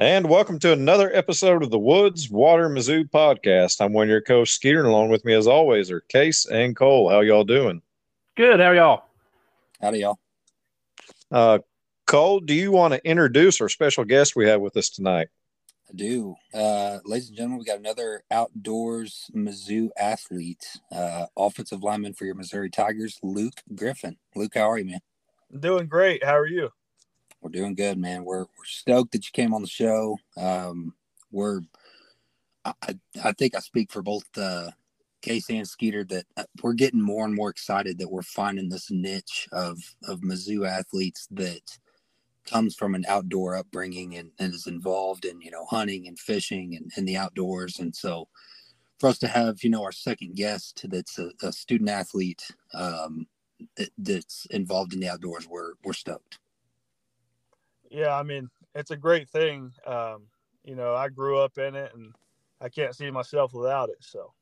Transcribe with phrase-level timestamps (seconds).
[0.00, 3.82] And welcome to another episode of the Woods Water Mizzou podcast.
[3.82, 6.74] I'm one of your co-hosts, Skeeter, and along with me, as always, are Case and
[6.74, 7.10] Cole.
[7.10, 7.82] How y'all doing?
[8.34, 8.60] Good.
[8.60, 9.04] How are y'all?
[9.82, 10.18] Howdy, y'all.
[11.30, 11.58] Uh,
[12.06, 15.28] Cole, do you want to introduce our special guest we have with us tonight?
[15.90, 16.34] I do.
[16.54, 22.36] Uh, ladies and gentlemen, we got another outdoors Mizzou athlete, uh, offensive lineman for your
[22.36, 24.16] Missouri Tigers, Luke Griffin.
[24.34, 25.00] Luke, how are you, man?
[25.60, 26.24] Doing great.
[26.24, 26.70] How are you?
[27.40, 28.24] We're doing good, man.
[28.24, 30.16] We're we're stoked that you came on the show.
[30.36, 30.94] Um,
[31.30, 31.60] we're,
[32.64, 34.70] I, I think I speak for both uh,
[35.22, 38.90] Casey and Skeeter that uh, we're getting more and more excited that we're finding this
[38.90, 41.78] niche of of Mizzou athletes that
[42.46, 46.74] comes from an outdoor upbringing and, and is involved in you know hunting and fishing
[46.76, 48.26] and, and the outdoors and so
[48.98, 52.42] for us to have you know our second guest that's a, a student athlete
[52.74, 53.26] um,
[53.98, 56.38] that's involved in the outdoors we're we're stoked
[57.90, 59.72] Yeah, I mean, it's a great thing.
[59.86, 60.22] Um,
[60.64, 62.14] you know, I grew up in it and
[62.60, 63.98] I can't see myself without it.
[64.00, 64.32] So,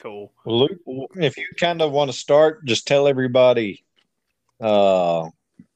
[0.00, 0.32] Cool.
[0.44, 3.84] Well, Luke, if you kind of want to start, just tell everybody,
[4.60, 5.28] uh,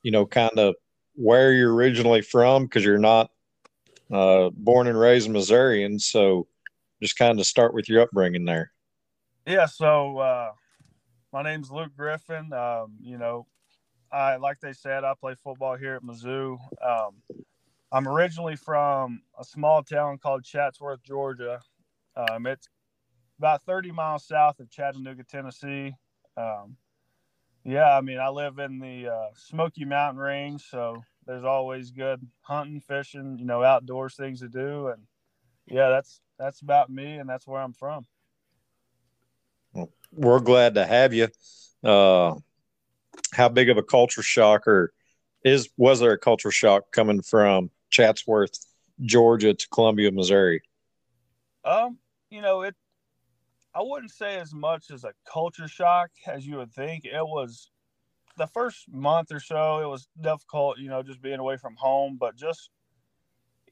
[0.03, 0.75] you know, kind of
[1.15, 3.31] where you're originally from because you're not
[4.13, 5.99] uh, born and raised Missourian.
[5.99, 6.47] So
[7.01, 8.73] just kind of start with your upbringing there.
[9.47, 10.51] yeah, so uh,
[11.33, 12.53] my name's Luke Griffin.
[12.53, 13.47] Um, you know,
[14.11, 16.59] I like they said, I play football here at Mizzou.
[16.85, 17.23] Um,
[17.93, 21.61] I'm originally from a small town called Chatsworth, Georgia.
[22.17, 22.69] Um, it's
[23.39, 25.95] about 30 miles south of Chattanooga, Tennessee.
[26.37, 26.77] Um,
[27.65, 32.27] yeah, I mean, I live in the uh, Smoky Mountain Range, so there's always good
[32.41, 35.03] hunting, fishing, you know, outdoors things to do, and
[35.67, 38.07] yeah, that's that's about me, and that's where I'm from.
[40.13, 41.29] We're glad to have you.
[41.85, 42.35] Uh,
[43.33, 44.93] how big of a culture shock or
[45.45, 48.59] is was there a culture shock coming from Chatsworth,
[49.01, 50.63] Georgia to Columbia, Missouri?
[51.65, 51.99] Um,
[52.31, 52.75] you know, it.
[53.75, 57.05] I wouldn't say as much as a culture shock as you would think.
[57.05, 57.71] It was
[58.37, 59.81] the first month or so.
[59.81, 62.17] It was difficult, you know, just being away from home.
[62.19, 62.71] But just,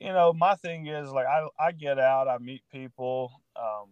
[0.01, 3.33] you know, my thing is like I I get out, I meet people.
[3.57, 3.89] Um,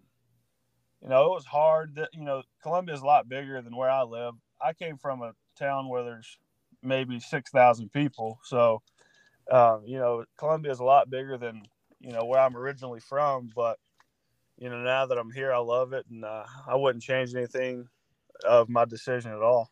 [1.02, 1.96] you know, it was hard.
[1.96, 4.34] That you know, Columbia is a lot bigger than where I live.
[4.62, 6.38] I came from a town where there's
[6.82, 8.82] maybe six thousand people, so
[9.50, 11.62] um, you know, Columbia is a lot bigger than
[12.00, 13.50] you know where I'm originally from.
[13.54, 13.78] But
[14.58, 17.88] you know, now that I'm here, I love it, and uh, I wouldn't change anything
[18.46, 19.70] of my decision at all.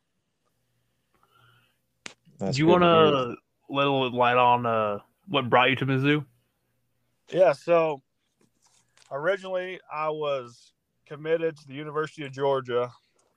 [2.38, 3.36] That's Do you want to to
[3.68, 4.98] let a little light on uh,
[5.28, 6.24] what brought you to Mizzou?
[7.30, 8.02] Yeah, so
[9.10, 10.72] originally I was
[11.06, 12.90] committed to the University of Georgia.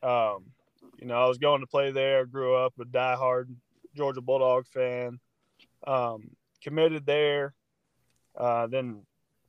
[0.04, 0.52] Um,
[1.00, 2.26] you know, I was going to play there.
[2.26, 3.54] Grew up a diehard
[3.96, 5.20] Georgia Bulldog fan.
[5.86, 6.32] Um,
[6.64, 7.54] committed there.
[8.36, 9.02] Uh, then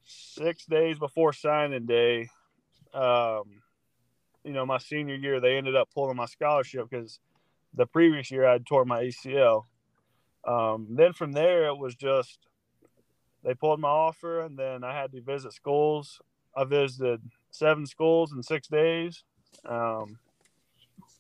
[0.05, 2.29] six days before signing day,
[2.95, 3.63] um,
[4.45, 7.19] you know, my senior year, they ended up pulling my scholarship because
[7.75, 9.65] the previous year I'd tore my ACL.
[10.47, 12.39] Um, then from there, it was just
[13.43, 16.21] they pulled my offer, and then I had to visit schools.
[16.57, 17.21] I visited
[17.51, 19.25] seven schools in six days.
[19.65, 20.19] Um,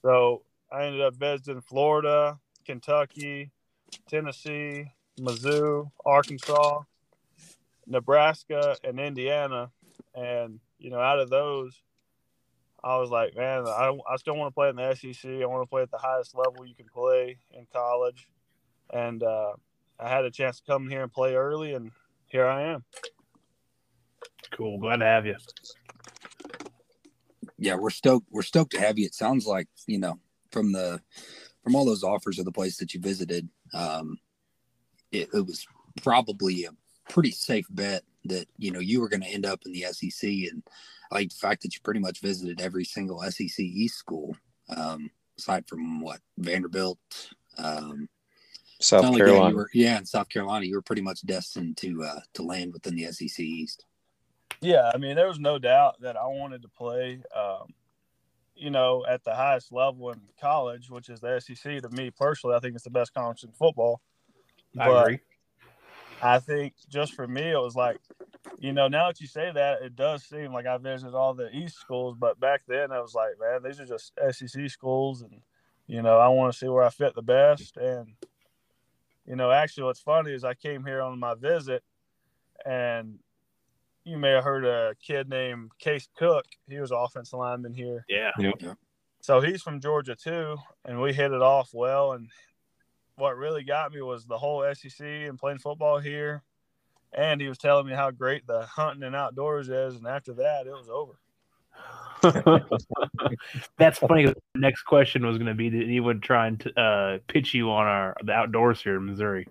[0.07, 3.51] so I ended up visiting Florida, Kentucky,
[4.09, 6.83] Tennessee, Mizzou, Arkansas,
[7.89, 9.73] Nebraska, and Indiana.
[10.15, 11.83] And you know, out of those,
[12.85, 15.29] I was like, man, I, I still want to play in the SEC.
[15.29, 18.29] I want to play at the highest level you can play in college.
[18.93, 19.55] And uh,
[19.99, 21.91] I had a chance to come here and play early, and
[22.27, 22.85] here I am.
[24.53, 24.79] Cool.
[24.79, 25.35] Glad to have you.
[27.59, 30.19] Yeah we're stoked we're stoked to have you it sounds like you know
[30.51, 31.01] from the
[31.63, 34.19] from all those offers of the place that you visited um
[35.13, 35.67] it, it was
[36.03, 36.71] probably a
[37.11, 40.31] pretty safe bet that you know you were going to end up in the sec
[40.31, 40.63] and
[41.11, 44.37] i like the fact that you pretty much visited every single sec east school
[44.77, 46.99] um aside from what vanderbilt
[47.59, 48.09] um
[48.79, 49.55] South Carolina?
[49.55, 52.95] were, yeah in south carolina you were pretty much destined to uh to land within
[52.95, 53.85] the sec east
[54.61, 57.75] Yeah, I mean, there was no doubt that I wanted to play, um,
[58.55, 61.83] you know, at the highest level in college, which is the SEC.
[61.83, 64.01] To me personally, I think it's the best conference in football.
[64.79, 65.21] I But agree.
[66.23, 67.99] I think just for me, it was like,
[68.59, 71.55] you know, now that you say that, it does seem like I visited all the
[71.55, 75.43] East schools, but back then I was like, man, these are just SEC schools, and
[75.87, 77.77] you know, I want to see where I fit the best.
[77.77, 78.15] And
[79.27, 81.83] you know, actually, what's funny is I came here on my visit,
[82.65, 83.19] and
[84.07, 86.47] you may have heard a kid named Case Cook.
[86.69, 88.05] He was offensive lineman here.
[88.09, 88.31] Yeah.
[89.21, 92.13] So he's from Georgia too, and we hit it off well.
[92.13, 92.31] And
[93.17, 96.45] what really got me was the whole SEC and playing football here.
[97.13, 99.97] and he was telling me how great the hunting and outdoors is.
[99.97, 101.19] And after that, it was over.
[103.79, 104.27] That's funny.
[104.27, 107.71] The next question was going to be that he would try and uh, pitch you
[107.71, 109.47] on our the outdoors here in Missouri.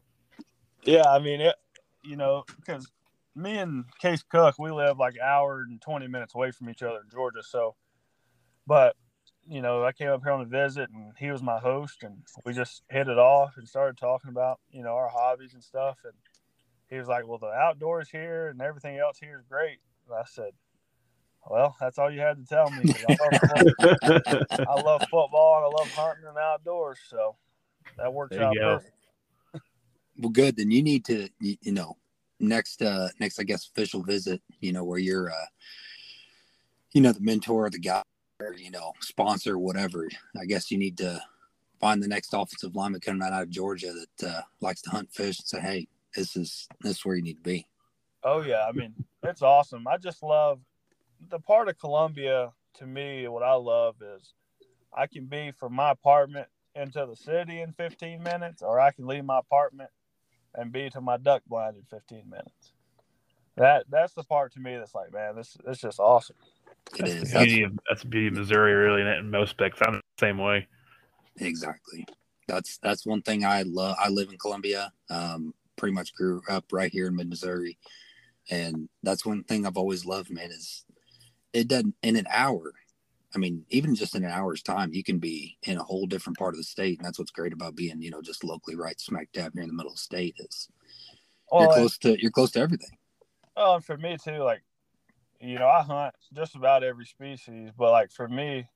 [0.84, 1.56] Yeah, I mean it.
[2.04, 2.90] You know, because
[3.36, 6.82] me and Case Cook, we live like an hour and twenty minutes away from each
[6.82, 7.44] other in Georgia.
[7.44, 7.76] So,
[8.66, 8.96] but
[9.48, 12.18] you know, I came up here on a visit, and he was my host, and
[12.46, 15.98] we just hit it off and started talking about you know our hobbies and stuff.
[16.04, 16.14] And
[16.90, 20.24] he was like, "Well, the outdoors here and everything else here is great." And I
[20.26, 20.52] said,
[21.50, 22.90] "Well, that's all you had to tell me.
[23.08, 24.40] I, love,
[24.70, 27.36] I love football and I love hunting and outdoors, so
[27.98, 28.78] that works out go.
[28.78, 28.92] perfect."
[30.18, 30.56] Well, good.
[30.56, 31.98] Then you need to, you, you know,
[32.40, 35.46] next, uh, next, I guess, official visit, you know, where you're, uh,
[36.94, 38.04] you know, the mentor, the guy,
[38.40, 40.08] or, you know, sponsor, whatever.
[40.40, 41.22] I guess you need to
[41.80, 45.40] find the next offensive lineman coming out of Georgia that uh, likes to hunt fish
[45.40, 47.68] and say, hey, this is this is where you need to be.
[48.24, 48.94] Oh yeah, I mean
[49.24, 49.88] it's awesome.
[49.88, 50.60] I just love
[51.30, 52.52] the part of Columbia.
[52.80, 54.34] To me, what I love is
[54.94, 59.08] I can be from my apartment into the city in 15 minutes, or I can
[59.08, 59.90] leave my apartment
[60.58, 62.72] and be to my duck blind in 15 minutes.
[63.58, 66.36] That that's the part to me that's like, man, this it's just awesome.
[66.94, 69.30] It That's is the That's- beauty of that's the beauty of Missouri, really, in, in
[69.32, 69.80] most specs.
[69.82, 70.68] I'm the same way.
[71.38, 72.06] exactly.
[72.48, 73.96] That's that's one thing I love.
[74.00, 74.92] I live in Columbia.
[75.10, 77.78] Um, pretty much grew up right here in mid Missouri,
[78.52, 80.52] and that's one thing I've always loved, man.
[80.52, 80.86] Is
[81.54, 82.74] it doesn't in an hour.
[83.36, 86.38] I mean, even just in an hour's time, you can be in a whole different
[86.38, 89.00] part of the state, and that's what's great about being, you know, just locally right
[89.00, 90.36] smack dab here in the middle of the state.
[90.40, 90.70] Is
[91.52, 92.98] you're Well, close to you're close to everything.
[93.56, 94.64] Well, and for me too, like,
[95.40, 98.68] you know, I hunt just about every species, but like for me,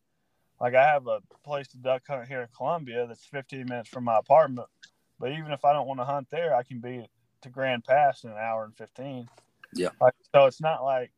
[0.59, 4.03] like I have a place to duck hunt here in Columbia that's 15 minutes from
[4.03, 4.67] my apartment.
[5.19, 7.09] But even if I don't want to hunt there, I can be
[7.41, 9.27] to Grand Pass in an hour and 15.
[9.73, 9.89] Yeah.
[10.01, 11.11] Like, so it's not like,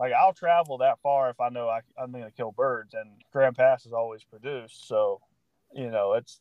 [0.00, 3.10] like I'll travel that far if I know I, I'm going to kill birds, and
[3.32, 4.88] Grand Pass is always produced.
[4.88, 5.20] So,
[5.74, 6.40] you know, it's,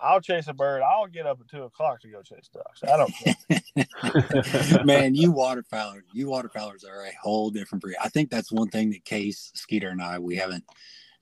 [0.00, 0.80] I'll chase a bird.
[0.80, 2.84] I'll get up at two o'clock to go chase ducks.
[2.84, 4.84] I don't care.
[4.84, 7.96] man, you waterfowlers, you waterfowlers are a whole different breed.
[8.00, 10.64] I think that's one thing that Case, Skeeter, and I we haven't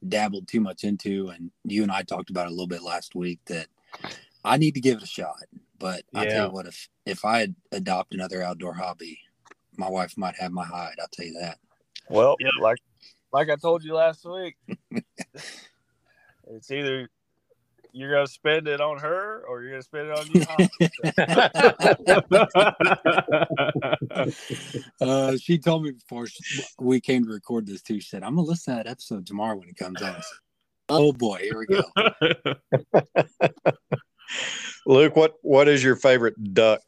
[0.07, 3.15] dabbled too much into, and you and I talked about it a little bit last
[3.15, 3.69] week that
[4.45, 5.45] I need to give it a shot.
[5.79, 9.21] But I tell you what, if if I adopt another outdoor hobby,
[9.79, 10.95] my wife might have my hide.
[11.01, 11.59] I'll tell you that.
[12.09, 12.53] Well, Yep.
[12.61, 12.79] like
[13.33, 14.57] like I told you last week,
[16.49, 17.09] it's either
[17.93, 20.47] you're gonna spend it on her or you're gonna spend it on you.
[25.01, 28.01] Uh, she told me before she, we came to record this too.
[28.01, 30.23] She said, "I'm gonna listen to that episode tomorrow when it comes out."
[30.89, 31.83] Oh boy, here we go.
[34.87, 36.83] Luke, what what is your favorite duck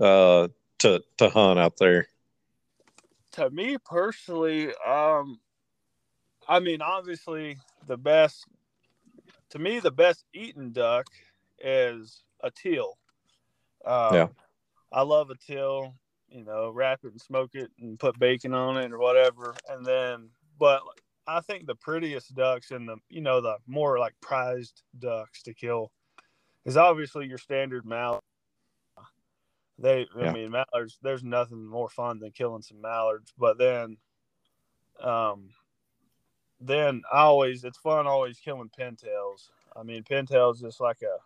[0.00, 2.08] uh, to to hunt out there?
[3.36, 5.38] to me personally, um,
[6.48, 8.46] I mean, obviously the best
[9.50, 11.06] to me the best eaten duck
[11.58, 12.98] is a teal.
[13.84, 14.28] Um, Yeah.
[14.92, 15.94] I love a teal.
[16.28, 19.84] You know, wrap it and smoke it and put bacon on it or whatever, and
[19.84, 20.30] then.
[20.58, 20.82] But
[21.26, 25.54] I think the prettiest ducks and the you know the more like prized ducks to
[25.54, 25.92] kill
[26.64, 28.22] is obviously your standard mallard.
[29.78, 30.98] They, I mean, mallards.
[31.02, 33.32] There's nothing more fun than killing some mallards.
[33.38, 33.98] But then,
[35.02, 35.50] um,
[36.60, 39.50] then I always it's fun always killing pintails.
[39.74, 41.18] I mean, pintails just like a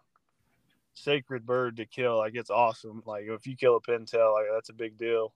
[0.94, 2.18] sacred bird to kill.
[2.18, 3.02] Like it's awesome.
[3.06, 5.32] Like if you kill a pintail, like that's a big deal.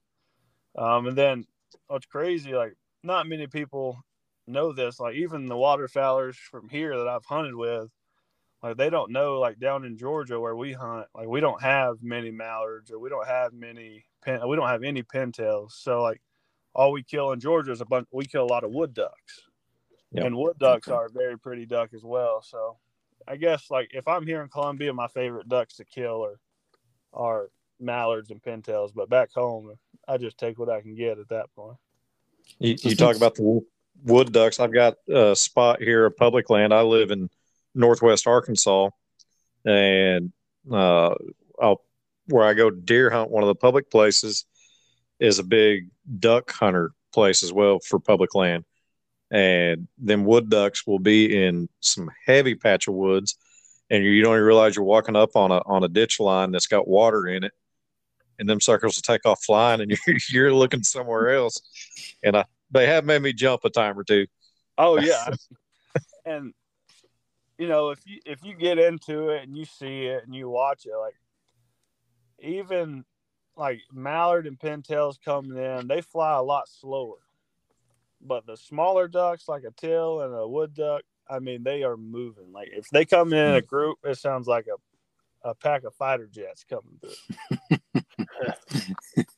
[0.77, 1.45] Um, and then
[1.87, 4.03] what's crazy, like not many people
[4.47, 4.99] know this.
[4.99, 7.89] Like even the waterfowlers from here that I've hunted with,
[8.63, 9.39] like they don't know.
[9.39, 13.09] Like down in Georgia where we hunt, like we don't have many mallards or we
[13.09, 14.39] don't have many pin.
[14.47, 15.71] We don't have any pintails.
[15.73, 16.21] So like
[16.73, 18.07] all we kill in Georgia is a bunch.
[18.11, 19.41] We kill a lot of wood ducks,
[20.11, 20.25] Yep.
[20.25, 20.95] and wood ducks Okay.
[20.95, 22.41] are a very pretty duck as well.
[22.41, 22.77] So
[23.27, 26.39] I guess like if I'm here in Columbia, my favorite ducks to kill are
[27.13, 28.91] are mallards and pintails.
[28.93, 29.73] But back home,
[30.07, 31.77] I just take what I can get at that point.
[32.59, 33.61] You, you talk about the
[34.03, 34.59] wood ducks.
[34.59, 36.73] I've got a spot here, a public land.
[36.73, 37.29] I live in
[37.75, 38.89] Northwest Arkansas,
[39.65, 40.31] and
[40.71, 41.13] uh,
[41.61, 41.81] I'll,
[42.27, 43.29] where I go deer hunt.
[43.29, 44.45] One of the public places
[45.19, 45.89] is a big
[46.19, 48.65] duck hunter place as well for public land,
[49.31, 53.37] and them wood ducks will be in some heavy patch of woods,
[53.89, 56.67] and you don't even realize you're walking up on a on a ditch line that's
[56.67, 57.53] got water in it,
[58.39, 61.61] and them suckers will take off flying, and you're you're looking somewhere else,
[62.23, 64.27] and I they have made me jump a time or two.
[64.77, 65.29] Oh yeah,
[66.25, 66.53] and
[67.57, 70.49] you know if you if you get into it and you see it and you
[70.49, 71.15] watch it, like
[72.39, 73.05] even
[73.55, 77.17] like mallard and pintails coming in, they fly a lot slower.
[78.21, 81.97] But the smaller ducks, like a teal and a wood duck, I mean, they are
[81.97, 82.51] moving.
[82.51, 83.65] Like if they come in, in a hmm.
[83.65, 87.79] group, it sounds like a, a pack of fighter jets coming through.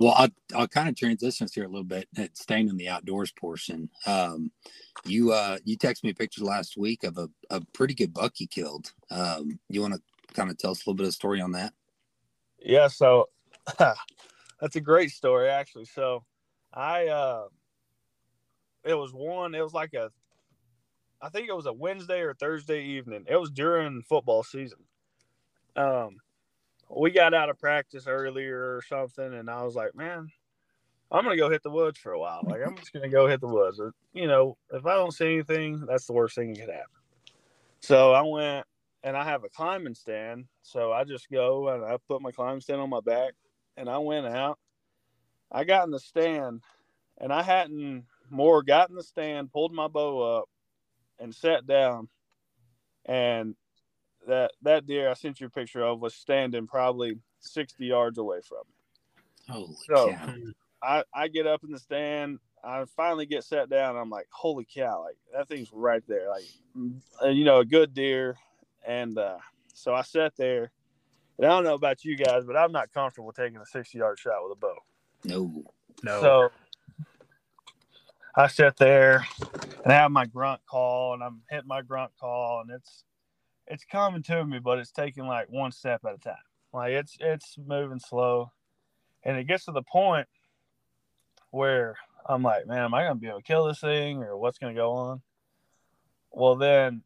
[0.00, 3.90] well, I'll, I'll kind of transition here a little bit, staying in the outdoors portion.
[4.06, 4.50] Um,
[5.04, 8.40] you uh, you texted me a picture last week of a, a pretty good buck
[8.40, 8.92] you killed.
[9.10, 10.00] Um, you want to
[10.34, 11.74] kind of tell us a little bit of story on that?
[12.58, 13.28] Yeah, so
[13.78, 15.84] that's a great story actually.
[15.84, 16.24] So
[16.72, 17.44] I uh
[18.84, 20.10] it was one, it was like a
[21.20, 23.26] I think it was a Wednesday or Thursday evening.
[23.28, 24.78] It was during football season.
[25.76, 26.16] Um
[26.96, 30.28] we got out of practice earlier or something and I was like, man,
[31.10, 32.42] I'm gonna go hit the woods for a while.
[32.44, 33.80] Like I'm just gonna go hit the woods.
[34.12, 36.86] You know, if I don't see anything, that's the worst thing that could happen.
[37.80, 38.66] So I went
[39.02, 40.46] and I have a climbing stand.
[40.62, 43.32] So I just go and I put my climbing stand on my back
[43.76, 44.58] and I went out.
[45.50, 46.62] I got in the stand
[47.18, 50.48] and I hadn't more got in the stand, pulled my bow up
[51.18, 52.08] and sat down.
[53.06, 53.56] And
[54.26, 58.40] that that deer I sent you a picture of was standing probably 60 yards away
[58.46, 59.54] from me.
[59.54, 60.34] Holy so cow.
[60.82, 62.38] I, I get up in the stand.
[62.62, 63.96] I finally get sat down.
[63.96, 65.02] I'm like, holy cow!
[65.04, 66.28] Like that thing's right there.
[66.28, 66.44] Like,
[67.34, 68.36] you know, a good deer.
[68.86, 69.38] And uh,
[69.74, 70.70] so I sat there.
[71.38, 74.18] And I don't know about you guys, but I'm not comfortable taking a 60 yard
[74.18, 74.76] shot with a bow.
[75.24, 75.64] No.
[76.02, 76.20] No.
[76.20, 76.50] So
[78.36, 79.26] I sat there
[79.82, 83.04] and I have my grunt call and I'm hitting my grunt call and it's
[83.70, 86.34] it's coming to me, but it's taking like one step at a time.
[86.72, 88.52] Like it's it's moving slow.
[89.22, 90.26] And it gets to the point
[91.50, 91.96] where
[92.26, 94.74] I'm like, man, am I gonna be able to kill this thing or what's gonna
[94.74, 95.22] go on?
[96.32, 97.02] Well then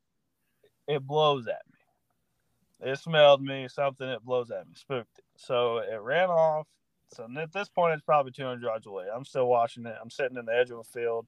[0.89, 2.91] it blows at me.
[2.91, 5.25] It smelled me, something it blows at me, spooked it.
[5.37, 6.67] So it ran off.
[7.09, 9.07] So at this point, it's probably 200 yards away.
[9.15, 9.95] I'm still watching it.
[10.03, 11.27] I'm sitting in the edge of a field.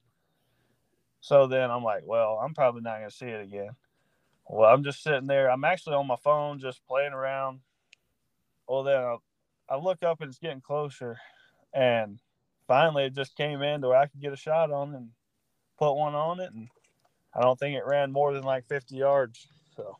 [1.21, 3.69] So then I'm like, well, I'm probably not to see it again.
[4.49, 5.51] Well, I'm just sitting there.
[5.51, 7.59] I'm actually on my phone, just playing around.
[8.67, 9.17] Well, then I,
[9.69, 11.17] I look up and it's getting closer.
[11.73, 12.19] And
[12.67, 15.09] finally, it just came in to where I could get a shot on and
[15.77, 16.51] put one on it.
[16.53, 16.69] And
[17.33, 19.47] I don't think it ran more than like 50 yards.
[19.75, 19.97] So,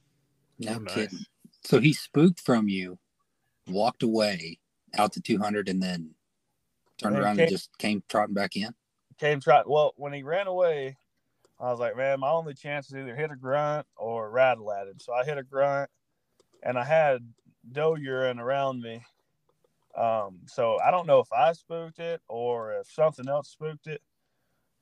[0.59, 0.93] no nice.
[0.93, 1.25] kidding.
[1.63, 2.97] So he spooked from you,
[3.67, 4.59] walked away
[4.97, 6.11] out to 200, and then
[6.97, 8.73] turned and around came, and just came trotting back in.
[9.19, 9.71] Came trotting.
[9.71, 10.97] Well, when he ran away,
[11.59, 14.87] I was like, man, my only chance is either hit a grunt or rattle at
[14.87, 14.99] him.
[14.99, 15.89] So I hit a grunt,
[16.61, 17.21] and I had
[17.71, 19.03] doe urine around me.
[19.97, 24.01] Um, so I don't know if I spooked it or if something else spooked it,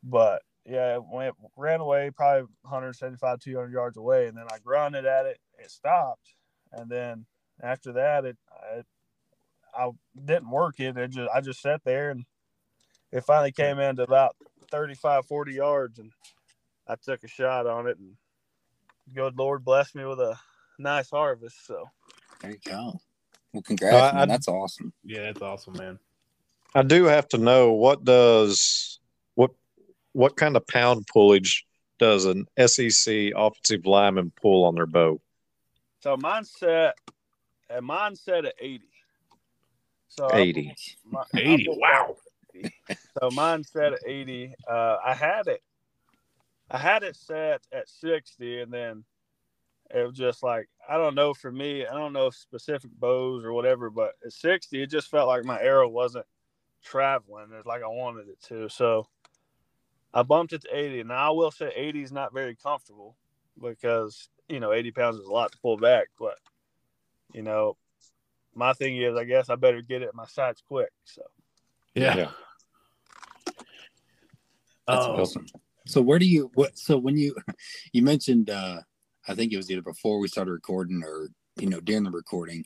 [0.03, 5.05] but yeah, it went ran away probably 175, 200 yards away, and then I grunted
[5.05, 5.39] at it.
[5.57, 6.33] It stopped,
[6.73, 7.25] and then
[7.61, 8.81] after that, it I,
[9.77, 9.91] I
[10.25, 10.97] didn't work it.
[10.97, 12.25] It just I just sat there, and
[13.11, 14.35] it finally came in into about
[14.71, 16.11] 35, 40 yards, and
[16.87, 18.15] I took a shot on it, and
[19.13, 20.37] good Lord blessed me with a
[20.77, 21.65] nice harvest.
[21.65, 21.89] So
[22.41, 22.99] there you go.
[23.53, 24.93] Well, congrats, uh, I, That's awesome.
[25.03, 25.99] Yeah, that's awesome, man.
[26.73, 28.99] I do have to know what does
[29.35, 29.51] what
[30.11, 31.63] what kind of pound pullage
[31.97, 35.21] does an SEC offensive lineman pull on their bow?
[36.01, 36.95] So mine set,
[37.69, 38.89] and mine set at eighty.
[40.15, 40.73] So 80.
[41.11, 41.67] My, 80.
[41.71, 42.15] Wow.
[42.55, 42.73] 80.
[43.19, 44.53] so mine set at 80.
[44.65, 45.61] Uh, I had it,
[46.69, 49.03] I had it set at 60 and then
[49.93, 53.53] it was just like, I don't know for me, I don't know specific bows or
[53.53, 56.25] whatever, but at 60, it just felt like my arrow wasn't
[56.83, 58.69] traveling as like I wanted it to.
[58.69, 59.07] So
[60.13, 61.03] I bumped it to 80.
[61.03, 63.15] Now I will say 80 is not very comfortable
[63.61, 66.07] because you know 80 pounds is a lot to pull back.
[66.19, 66.37] But
[67.33, 67.77] you know,
[68.55, 70.91] my thing is, I guess I better get it my sights quick.
[71.03, 71.21] So
[71.93, 72.15] yeah.
[72.15, 72.31] yeah.
[74.87, 75.47] That's um, awesome.
[75.85, 76.77] So where do you what?
[76.77, 77.35] So when you
[77.93, 78.81] you mentioned, uh
[79.27, 82.65] I think it was either before we started recording or you know during the recording,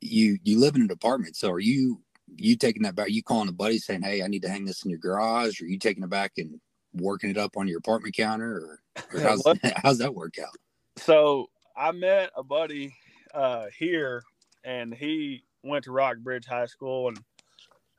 [0.00, 1.36] you you live in an apartment.
[1.36, 2.02] So are you
[2.36, 3.10] you taking that back?
[3.10, 5.66] You calling a buddy saying, "Hey, I need to hang this in your garage," or
[5.66, 6.60] you taking it back and
[6.92, 8.80] working it up on your apartment counter, or,
[9.14, 9.44] or how's
[9.76, 10.56] how's that work out?
[10.98, 12.94] So I met a buddy
[13.34, 14.22] uh, here,
[14.64, 17.18] and he went to Rockbridge High School, and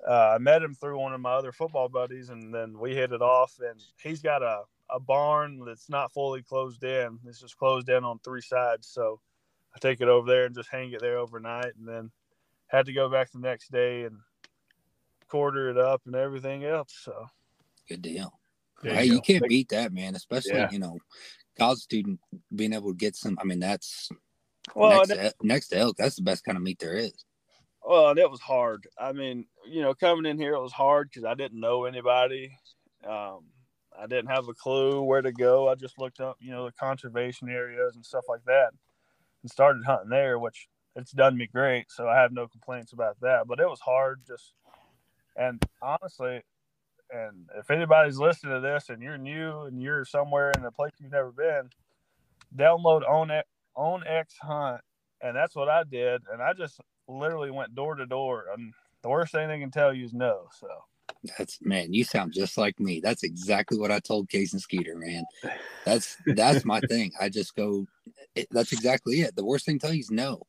[0.05, 3.11] uh, I met him through one of my other football buddies, and then we hit
[3.11, 3.59] it off.
[3.59, 8.03] And he's got a a barn that's not fully closed in; it's just closed in
[8.03, 8.87] on three sides.
[8.87, 9.19] So
[9.75, 12.11] I take it over there and just hang it there overnight, and then
[12.67, 14.17] had to go back the next day and
[15.29, 16.93] quarter it up and everything else.
[17.03, 17.27] So
[17.89, 18.33] good deal.
[18.83, 20.15] hey, you, you can't beat that, man.
[20.15, 20.69] Especially yeah.
[20.71, 20.97] you know,
[21.57, 22.19] college student
[22.55, 23.37] being able to get some.
[23.41, 24.09] I mean, that's
[24.75, 25.97] well next, to, next to elk.
[25.97, 27.25] That's the best kind of meat there is.
[27.87, 28.85] Well, and it was hard.
[28.99, 32.51] I mean, you know, coming in here, it was hard because I didn't know anybody.
[33.07, 33.45] Um,
[33.97, 35.69] I didn't have a clue where to go.
[35.69, 38.71] I just looked up, you know, the conservation areas and stuff like that,
[39.41, 40.67] and started hunting there, which
[40.97, 41.85] it's done me great.
[41.89, 43.47] So I have no complaints about that.
[43.47, 44.51] But it was hard, just
[45.37, 46.41] and honestly,
[47.09, 50.91] and if anybody's listening to this and you're new and you're somewhere in a place
[50.99, 51.69] you've never been,
[52.53, 53.31] download own
[53.77, 54.81] onX Hunt,
[55.21, 56.23] and that's what I did.
[56.29, 59.93] And I just literally went door to door, and the worst thing they can tell
[59.93, 60.47] you is no.
[60.59, 60.67] So
[61.37, 62.99] that's man, you sound just like me.
[62.99, 65.23] That's exactly what I told Case and Skeeter, man.
[65.85, 67.13] That's that's my thing.
[67.19, 67.87] I just go.
[68.35, 69.37] It, that's exactly it.
[69.37, 70.41] The worst thing to tell you is no,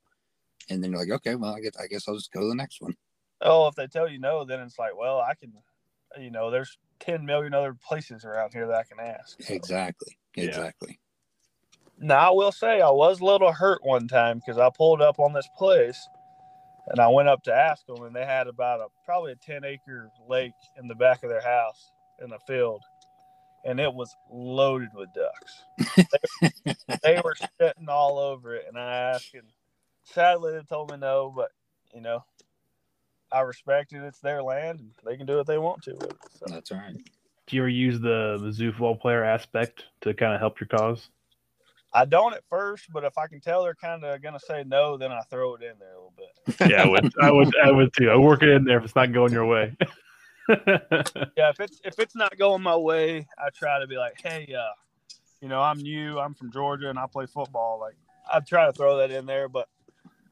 [0.68, 2.56] and then you're like, okay, well, I guess I guess I'll just go to the
[2.56, 2.96] next one.
[3.40, 5.52] Oh, if they tell you no, then it's like, well, I can,
[6.20, 9.40] you know, there's 10 million other places around here that I can ask.
[9.40, 9.54] So.
[9.54, 10.18] Exactly.
[10.34, 10.98] Exactly.
[12.00, 15.18] Now, I will say I was a little hurt one time because I pulled up
[15.18, 16.08] on this place
[16.90, 19.64] and I went up to ask them, and they had about a probably a 10
[19.64, 21.92] acre lake in the back of their house
[22.22, 22.82] in the field,
[23.64, 26.06] and it was loaded with ducks.
[26.72, 29.46] they, they were sitting all over it, and I asked, and
[30.04, 31.50] sadly, they told me no, but
[31.94, 32.24] you know,
[33.30, 34.02] I respect it.
[34.02, 36.16] It's their land, and they can do what they want to with it.
[36.38, 36.46] So.
[36.48, 36.96] That's right.
[37.46, 40.68] Do you ever use the the zoo football player aspect to kind of help your
[40.68, 41.08] cause?
[41.92, 44.96] I don't at first, but if I can tell they're kind of gonna say no,
[44.96, 46.70] then I throw it in there a little bit.
[46.70, 48.10] yeah, I would, I would, I would too.
[48.10, 49.74] I work it in there if it's not going your way.
[50.48, 54.54] yeah, if it's if it's not going my way, I try to be like, hey,
[54.56, 54.72] uh,
[55.40, 57.78] you know, I'm new, I'm from Georgia, and I play football.
[57.80, 57.96] Like,
[58.32, 59.68] I try to throw that in there, but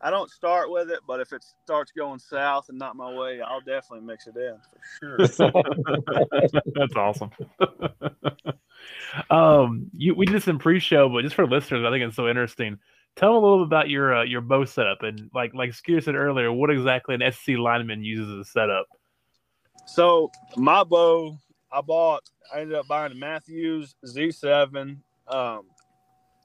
[0.00, 3.40] I don't start with it, but if it starts going south and not my way,
[3.40, 5.52] I'll definitely mix it in for sure.
[6.74, 7.30] That's awesome.
[9.30, 12.28] um, you, we did this in pre-show, but just for listeners, I think it's so
[12.28, 12.78] interesting.
[13.16, 16.02] Tell them a little bit about your uh, your bow setup and like like Skeeter
[16.02, 18.86] said earlier, what exactly an SC lineman uses as a setup.
[19.86, 21.38] So my bow,
[21.72, 22.28] I bought.
[22.54, 24.98] I ended up buying a Mathews Z7.
[25.28, 25.62] Um,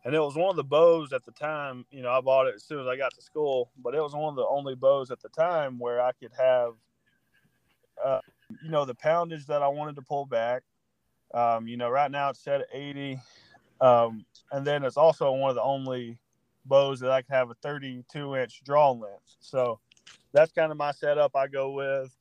[0.03, 1.85] and it was one of the bows at the time.
[1.91, 4.13] You know, I bought it as soon as I got to school, but it was
[4.13, 6.73] one of the only bows at the time where I could have,
[8.03, 8.19] uh,
[8.63, 10.63] you know, the poundage that I wanted to pull back.
[11.33, 13.17] Um, you know, right now it's set at 80,
[13.79, 16.17] um, and then it's also one of the only
[16.65, 19.37] bows that I can have a 32 inch draw length.
[19.39, 19.79] So
[20.33, 22.13] that's kind of my setup I go with.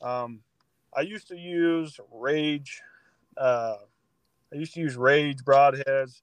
[0.00, 0.40] Um,
[0.96, 2.80] I used to use Rage.
[3.36, 3.76] Uh,
[4.52, 6.22] I used to use Rage broadheads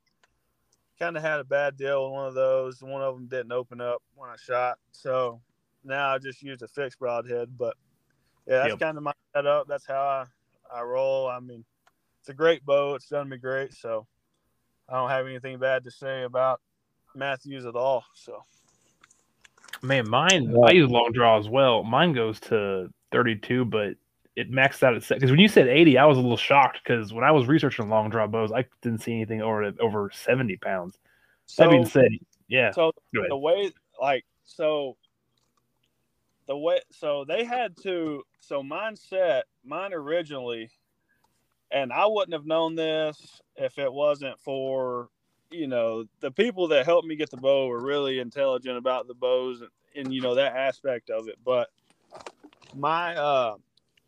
[1.00, 2.82] kind of had a bad deal with one of those.
[2.82, 5.42] One of them didn't open up when I shot, so
[5.84, 7.58] now I just use a fixed broadhead.
[7.58, 7.76] But
[8.48, 8.80] yeah, that's yep.
[8.80, 9.68] kind of my setup.
[9.68, 10.26] That's how I
[10.78, 11.28] I roll.
[11.28, 11.64] I mean,
[12.20, 12.96] it's a great bow.
[12.96, 14.08] It's done me great, so
[14.90, 16.62] I don't have anything bad to say about
[17.16, 18.04] Mathews at all.
[18.14, 18.42] So.
[19.82, 21.84] Man, mine I use long draw as well.
[21.84, 23.96] Mine goes to 32, but
[24.36, 27.14] it maxed out at because when you said 80 i was a little shocked because
[27.14, 30.98] when i was researching long draw bows i didn't see anything over over 70 pounds.
[31.48, 32.10] So, that being said
[32.48, 32.72] yeah.
[32.72, 33.72] so the way
[34.02, 34.98] like so
[36.48, 40.70] the way so they had to so mine set mine originally
[41.72, 45.10] and i wouldn't have known this if it wasn't for
[45.52, 49.14] you know the people that helped me get the bow were really intelligent about the
[49.14, 51.70] bows and, and you know that aspect of it but
[52.76, 53.56] my uh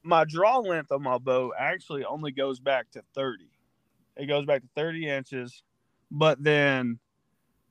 [0.08, 3.50] my draw length of my bow actually only goes back to 30.
[4.15, 5.63] It goes back to 30 inches.
[6.10, 7.00] But then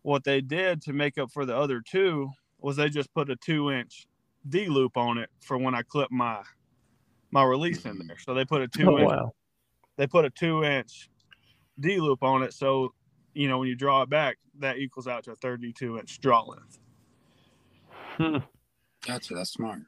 [0.03, 3.37] what they did to make up for the other two was they just put a
[3.37, 4.07] two inch
[4.49, 6.43] D loop on it for when I clip my
[7.31, 8.19] my release in there.
[8.19, 9.33] So they put a two oh, inch wow.
[9.97, 11.09] they put a two inch
[11.81, 12.53] D loop on it.
[12.53, 12.93] So
[13.33, 16.43] you know when you draw it back, that equals out to a 32 inch draw
[16.43, 16.79] length.
[18.19, 18.39] Hmm.
[19.07, 19.35] Gotcha.
[19.35, 19.81] That's smart.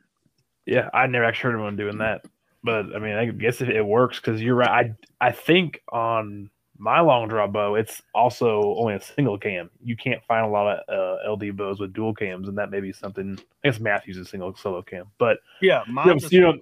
[0.66, 2.24] Yeah, I never actually heard of anyone doing that
[2.62, 4.94] but I mean, I guess it, it works because you're right.
[5.20, 9.70] I I think on my long draw bow, it's also only a single cam.
[9.84, 12.80] You can't find a lot of uh, LD bows with dual cams, and that may
[12.80, 13.38] be something.
[13.64, 16.54] I guess Mathews is a single solo cam, but yeah, you know, you know,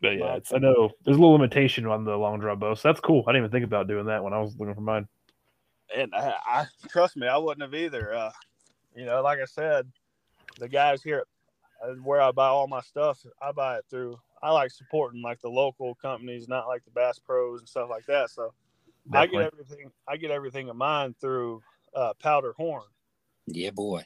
[0.00, 3.00] but yeah, I know there's a little limitation on the long draw bow, so that's
[3.00, 3.24] cool.
[3.26, 5.08] I didn't even think about doing that when I was looking for mine.
[5.94, 8.14] And I, I trust me, I wouldn't have either.
[8.14, 8.30] Uh,
[8.94, 9.90] you know, like I said,
[10.58, 11.24] the guys here
[12.02, 14.18] where I buy all my stuff, I buy it through.
[14.42, 18.06] I like supporting like the local companies, not like the Bass Pros and stuff like
[18.06, 18.30] that.
[18.30, 18.52] So
[19.10, 19.38] Definitely.
[19.38, 19.90] I get everything.
[20.08, 21.62] I get everything of mine through
[21.94, 22.84] uh, Powder Horn.
[23.46, 24.04] Yeah, boy.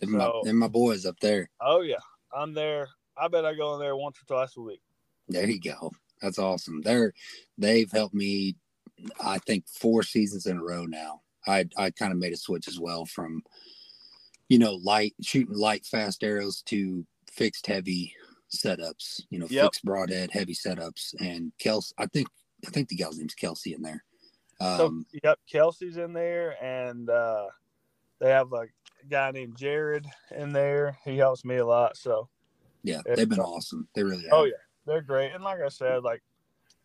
[0.00, 1.48] They're, so, my, my boys up there.
[1.60, 2.00] Oh yeah,
[2.34, 2.88] I'm there.
[3.16, 4.82] I bet I go in there once or twice a week.
[5.28, 5.92] There you go.
[6.20, 6.82] That's awesome.
[6.82, 7.12] They're
[7.56, 8.56] they've helped me.
[9.20, 11.20] I think four seasons in a row now.
[11.46, 13.42] I I kind of made a switch as well from
[14.52, 18.14] you know, light shooting light, fast arrows to fixed heavy
[18.54, 19.22] setups.
[19.30, 19.64] You know, Yep.
[19.64, 21.94] fixed broadhead, heavy setups, and Kelsey.
[21.98, 22.28] I think
[22.66, 24.04] I think the gal's name's Kelsey in there.
[24.60, 27.48] So Um, yep, Kelsey's in there, and uh,
[28.20, 28.66] they have a
[29.10, 30.96] guy named Jared in there.
[31.04, 31.96] He helps me a lot.
[31.96, 32.28] So
[32.84, 33.14] yeah, Yeah.
[33.16, 33.88] they've been awesome.
[33.94, 34.32] They really have.
[34.32, 34.52] oh yeah,
[34.86, 35.32] they're great.
[35.32, 36.22] And like I said, like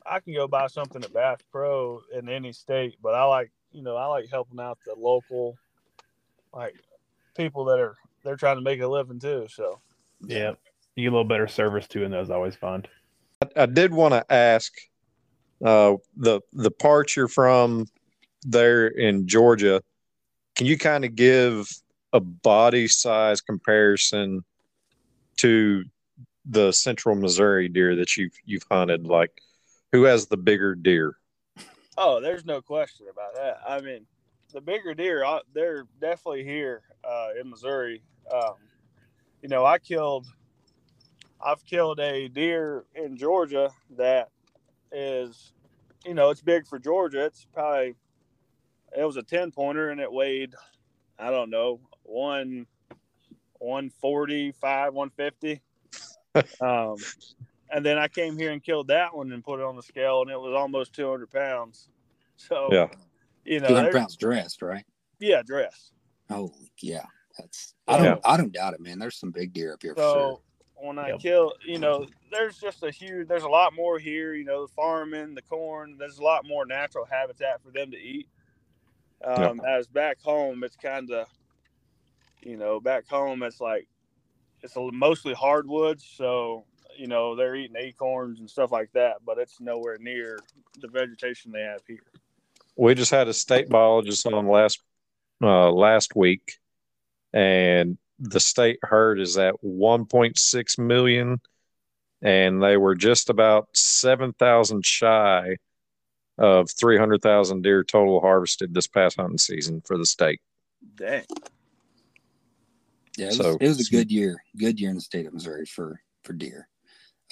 [0.05, 3.83] I can go buy something at Bass Pro in any state, but I like you
[3.83, 5.57] know I like helping out the local
[6.53, 6.75] like
[7.35, 9.47] people that are they're trying to make a living too.
[9.49, 9.79] So
[10.21, 10.53] Yeah.
[10.95, 12.85] You get a little better service too, and those I always fun.
[13.55, 14.73] I did want to ask
[15.63, 17.85] uh, the the parts you're from
[18.43, 19.81] there in Georgia.
[20.55, 21.69] Can you kind of give
[22.13, 24.43] a body size comparison
[25.37, 25.83] to
[26.45, 29.05] the Central Missouri deer that you've you've hunted?
[29.05, 29.31] Like,
[29.91, 31.17] who has the bigger deer?
[31.97, 33.59] Oh, there's no question about that.
[33.67, 34.05] I mean,
[34.53, 38.01] the bigger deer, uh, they're definitely here uh, in Missouri.
[38.31, 38.55] Um,
[39.47, 40.27] you know, I killed,
[41.39, 44.27] I've killed a deer in Georgia that
[44.91, 45.53] is,
[46.05, 47.23] you know, it's big for Georgia.
[47.23, 47.95] It's probably,
[48.97, 50.53] it was a 10 pointer and it weighed,
[51.17, 52.67] I don't know, one,
[53.59, 55.61] 145, 150.
[56.61, 56.97] um,
[57.71, 60.23] and then I came here and killed that one and put it on the scale,
[60.23, 61.87] and it was almost 200 pounds.
[62.35, 62.87] So, Yeah.
[63.45, 64.83] you know, 200 pounds dressed, right?
[65.19, 65.93] yeah, dressed.
[66.29, 67.05] Oh, yeah,
[67.37, 68.15] that's I don't Yeah.
[68.25, 68.99] I don't doubt it, man.
[68.99, 70.39] There's some big deer up here for So sure.
[70.75, 71.19] when I Yep.
[71.19, 74.33] kill, you know, there's just a huge, there's a lot more here.
[74.33, 75.97] You know, the farming, the corn.
[75.97, 78.27] There's a lot more natural habitat for them to eat.
[79.23, 81.27] Um, As back home, it's kind of,
[82.41, 83.87] you know, back home it's like
[84.61, 86.03] it's a, mostly hardwoods.
[86.15, 86.65] So
[86.97, 90.39] you know they're eating acorns and stuff like that, but it's nowhere near
[90.81, 92.03] the vegetation they have here.
[92.75, 94.81] We just had a state biologist on last
[95.41, 96.57] uh, last week,
[97.33, 101.39] and the state herd is at 1.6 million,
[102.21, 105.57] and they were just about 7,000 shy
[106.37, 110.39] of 300,000 deer total harvested this past hunting season for the state.
[110.95, 111.25] Dang.
[113.17, 115.65] Yeah, it was, it was a good year, good year in the state of Missouri
[115.65, 116.67] for for deer.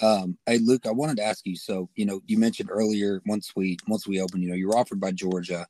[0.02, 1.54] Um, hey Luke, I wanted to ask you.
[1.54, 4.76] So you know, you mentioned earlier once we once we opened, you know, you were
[4.76, 5.64] offered by Georgia.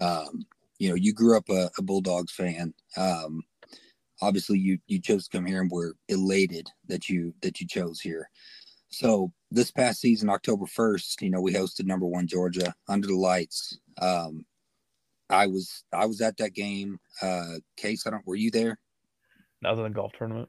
[0.00, 0.46] Um,
[0.78, 2.72] you know, you grew up a, a Bulldogs fan.
[2.96, 3.42] Um,
[4.20, 8.00] obviously, you you chose to come here, and we're elated that you that you chose
[8.00, 8.28] here.
[8.90, 13.16] So this past season, October first, you know, we hosted number one Georgia under the
[13.16, 13.78] lights.
[14.00, 14.46] Um,
[15.30, 16.98] I was I was at that game.
[17.20, 18.26] Uh, Case, I don't.
[18.26, 18.78] Were you there?
[19.62, 20.48] That was in a golf tournament.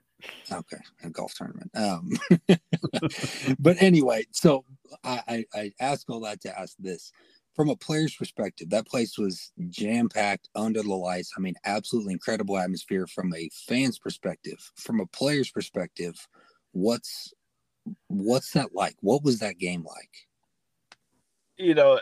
[0.52, 1.72] Okay, a golf tournament.
[1.76, 2.12] Um,
[3.60, 4.66] but anyway, so
[5.04, 7.12] I, I I ask all that to ask this
[7.56, 8.70] from a player's perspective.
[8.70, 11.34] That place was jam packed under the lights.
[11.38, 13.08] I mean, absolutely incredible atmosphere.
[13.08, 16.16] From a fan's perspective, from a player's perspective,
[16.72, 17.34] what's
[18.08, 18.96] what's that like?
[19.02, 20.30] What was that game like?
[21.60, 22.00] you know,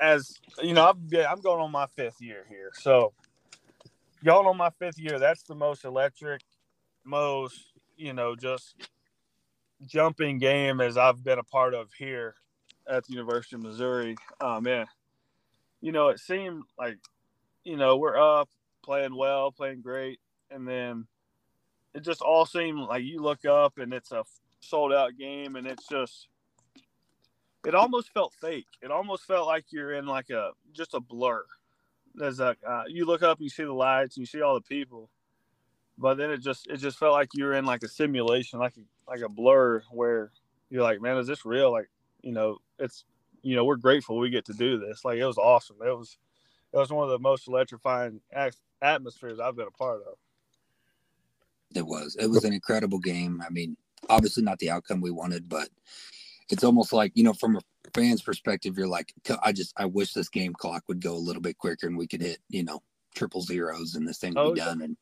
[0.00, 3.12] as you know, I'm I'm going on my fifth year here, so
[4.22, 6.40] y'all on my fifth year, that's the most electric,
[7.04, 7.60] most
[7.96, 8.74] you know, just
[9.86, 12.34] jumping game as I've been a part of here
[12.90, 14.16] at the University of Missouri.
[14.40, 14.84] Um, yeah,
[15.80, 16.98] you know, it seemed like
[17.64, 18.48] you know we're up,
[18.82, 21.06] playing well, playing great, and then
[21.94, 24.24] it just all seemed like you look up and it's a
[24.60, 26.28] sold out game, and it's just
[27.66, 28.66] it almost felt fake.
[28.82, 31.44] It almost felt like you're in like a just a blur.
[32.14, 34.54] There's like uh, you look up, and you see the lights, and you see all
[34.54, 35.10] the people,
[35.98, 39.10] but then it just it just felt like you're in like a simulation, like a,
[39.10, 40.32] like a blur, where
[40.70, 41.70] you're like, man, is this real?
[41.70, 41.90] Like,
[42.22, 43.04] you know, it's
[43.42, 45.04] you know, we're grateful we get to do this.
[45.04, 45.76] Like, it was awesome.
[45.84, 46.18] It was
[46.72, 48.20] it was one of the most electrifying
[48.82, 50.14] atmospheres I've been a part of.
[51.74, 52.16] It was.
[52.18, 53.42] It was an incredible game.
[53.46, 53.76] I mean,
[54.08, 55.68] obviously not the outcome we wanted, but
[56.50, 57.60] it's almost like you know, from a
[57.94, 59.12] fan's perspective, you're like,
[59.42, 62.06] I just I wish this game clock would go a little bit quicker and we
[62.06, 62.82] could hit you know
[63.14, 64.96] triple zeros and this thing would Oh, be done and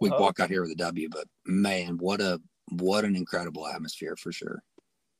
[0.00, 0.20] we Oh.
[0.20, 1.08] walk out here with a W.
[1.10, 4.62] But man, what a what an incredible atmosphere for sure.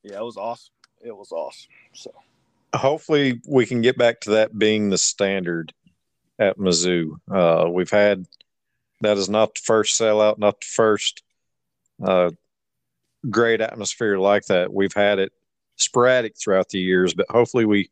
[0.02, 0.73] Yeah, it was awesome.
[1.04, 1.70] It was awesome.
[1.92, 2.10] So
[2.74, 5.72] hopefully we can get back to that being the standard
[6.38, 7.16] at Mizzou.
[7.30, 8.26] Uh, we've had
[9.00, 11.22] that is not the first sellout, not the first
[12.02, 12.30] uh,
[13.28, 14.72] great atmosphere like that.
[14.72, 15.32] We've had it
[15.76, 17.90] sporadic throughout the years, but hopefully we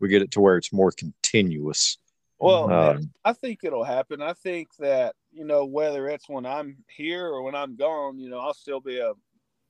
[0.00, 1.98] we get it to where it's more continuous.
[2.38, 4.20] well, Uh, I think it'll happen.
[4.20, 8.28] I think that, you know, whether it's when I'm here or when I'm gone, you
[8.28, 9.12] know, I'll still be a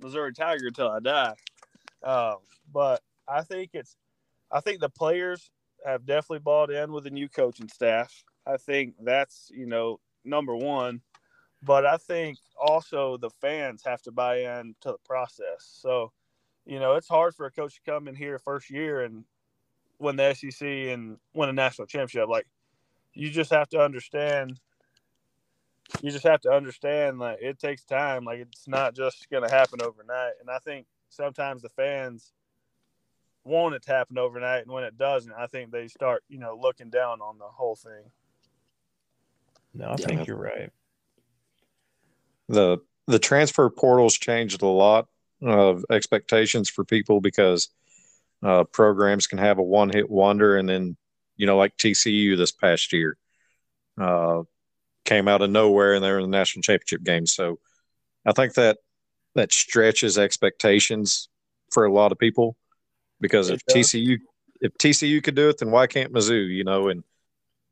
[0.00, 1.34] Missouri Tiger until I die.
[2.04, 2.36] Um,
[2.72, 3.96] but I think it's,
[4.50, 5.50] I think the players
[5.86, 8.24] have definitely bought in with the new coaching staff.
[8.46, 11.00] I think that's, you know, number one.
[11.62, 15.78] but I think also the fans have to buy in to the process.
[15.80, 16.12] So,
[16.66, 19.24] you know, it's hard for a coach to come in here first year and
[19.98, 22.28] win the SEC and win a national championship.
[22.28, 22.46] Like,
[23.14, 24.58] you just have to understand.
[26.00, 28.24] You just have to understand that it takes time.
[28.24, 30.32] Like, it's not just going to happen overnight.
[30.40, 32.32] And I think sometimes the fans
[33.44, 36.58] want it to happen overnight, and when it doesn't, I think they start, you know,
[36.60, 38.10] looking down on the whole thing.
[39.74, 40.06] No, I Yeah.
[40.06, 40.70] think you're right.
[42.48, 45.08] the the transfer portals changed a lot
[45.42, 47.68] of expectations for people because
[48.42, 50.96] uh, programs can have a one hit wonder, and then
[51.36, 53.16] you know, like TCU this past year,
[53.98, 54.42] uh,
[55.04, 57.26] came out of nowhere and they were in the national championship game.
[57.26, 57.58] So
[58.24, 58.78] I think that
[59.34, 61.28] that stretches expectations
[61.70, 62.56] for a lot of people
[63.20, 63.76] because if does.
[63.76, 64.18] TCU
[64.60, 66.48] if TCU could do it, then why can't Mizzou?
[66.48, 67.02] You know, and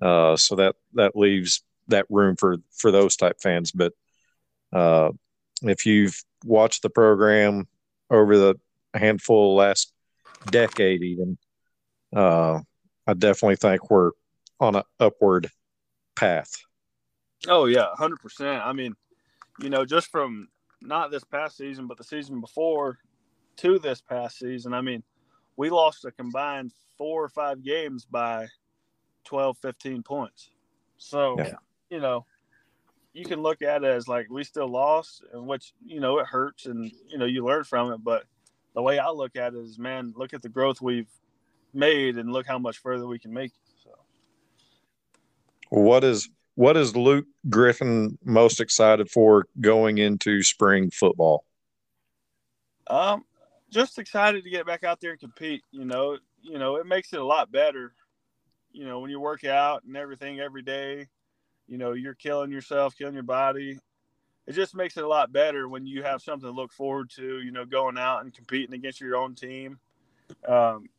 [0.03, 3.71] uh, so that that leaves that room for for those type fans.
[3.71, 3.93] But
[4.73, 5.11] uh,
[5.63, 7.69] if you've watched the program
[8.11, 8.55] over the
[8.95, 9.93] handful last
[10.47, 11.39] decade, even,
[12.15, 12.61] uh,
[13.07, 14.13] I definitely think we're
[14.59, 15.51] on an upward
[16.17, 16.51] path.
[17.47, 18.63] Oh yeah, hundred percent.
[18.65, 18.95] I mean,
[19.61, 20.49] you know, just from
[20.83, 22.99] not this past season, but the season before
[23.57, 25.03] to this past season, I mean,
[25.57, 28.49] we lost a combined four or five games by
[29.25, 30.51] 12, 15 points.
[30.99, 31.55] So, Yeah.
[31.91, 32.25] you know,
[33.13, 36.27] you can look at it as like we still lost, and which you know it
[36.27, 38.05] hurts, and you know you learn from it.
[38.05, 38.25] But
[38.75, 41.11] the way I look at it is, man, look at the growth we've
[41.75, 43.51] made, and look how much further we can make.
[43.51, 43.83] it.
[43.83, 43.91] So.
[45.71, 46.29] What is
[46.61, 51.47] what is Luke Griffin most excited for going into spring football?
[52.87, 53.25] Um,
[53.71, 55.63] just excited to get back out there and compete.
[55.71, 57.95] You know, you know, it makes it a lot better.
[58.73, 61.09] You know, when you work out and everything every day,
[61.67, 63.79] you know, you're killing yourself, killing your body.
[64.47, 67.41] It just makes it a lot better when you have something to look forward to.
[67.41, 69.79] You know, going out and competing against your own team.
[70.47, 70.91] Um,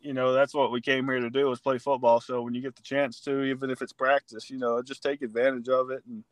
[0.00, 2.20] you know, that's what we came here to do is play football.
[2.20, 5.22] So when you get the chance to, even if it's practice, you know, just take
[5.22, 6.24] advantage of it and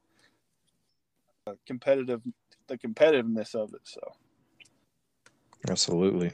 [1.46, 2.22] uh, competitive,
[2.66, 3.82] the competitiveness of it.
[3.84, 4.00] So.
[5.68, 6.32] Absolutely.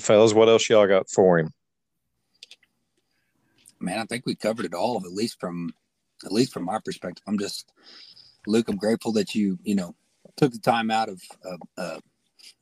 [0.00, 1.50] Fellas, what else y'all got for him?
[3.84, 5.74] man, I think we covered it all, at least from
[6.24, 7.22] at least from my perspective.
[7.26, 7.70] I'm just
[8.46, 9.94] Luke, I'm grateful that you, you know,
[10.36, 12.00] took the time out of uh, uh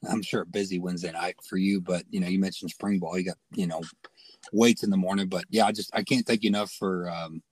[0.09, 3.25] I'm sure busy Wednesday night for you, but you know, you mentioned spring ball, you
[3.25, 3.83] got, you know,
[4.53, 5.29] weights in the morning.
[5.29, 7.43] But yeah, I just I can't thank you enough for um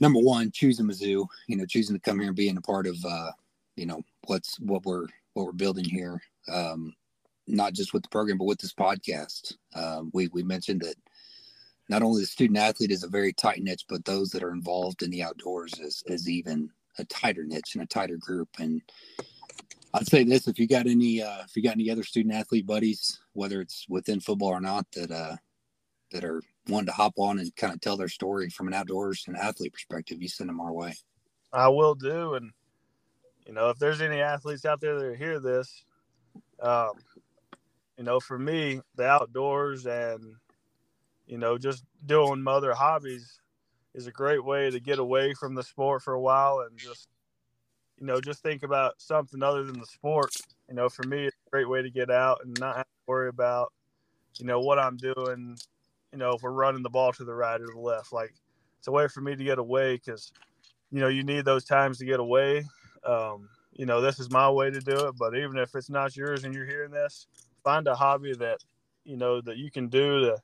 [0.00, 2.96] number one, choosing Mizzou, you know, choosing to come here and being a part of
[3.04, 3.30] uh,
[3.76, 6.20] you know, what's what we're what we're building here.
[6.52, 6.94] Um
[7.46, 9.54] not just with the program, but with this podcast.
[9.74, 10.96] Um, we we mentioned that
[11.88, 15.02] not only the student athlete is a very tight niche, but those that are involved
[15.02, 18.48] in the outdoors is, is even a tighter niche and a tighter group.
[18.58, 18.82] And
[19.96, 22.66] I'd say this: if you got any, uh, if you got any other student athlete
[22.66, 25.36] buddies, whether it's within football or not, that uh,
[26.12, 29.24] that are wanting to hop on and kind of tell their story from an outdoors
[29.26, 30.94] and athlete perspective, you send them our way.
[31.52, 32.34] I will do.
[32.34, 32.50] And,
[33.46, 35.84] you know, if there's any athletes out there that hear this,
[36.60, 36.92] um,
[37.96, 40.34] you know, for me, the outdoors and,
[41.26, 43.40] you know, just doing other hobbies
[43.94, 47.08] is a great way to get away from the sport for a while and just,
[47.98, 50.30] you know, just think about something other than the sport.
[50.68, 53.06] You know, for me, it's a great way to get out and not have to
[53.06, 53.72] worry about,
[54.38, 55.56] you know, what I'm doing,
[56.12, 58.12] you know, if we're running the ball to the right or the left.
[58.12, 58.34] Like,
[58.78, 60.32] it's a way for me to get away because,
[60.90, 62.64] you know, you need those times to get away.
[63.04, 66.16] Um, you know, this is my way to do it, but even if it's not
[66.16, 67.26] yours and you're hearing this,
[67.62, 68.58] find a hobby that,
[69.04, 70.38] you know, that you can do to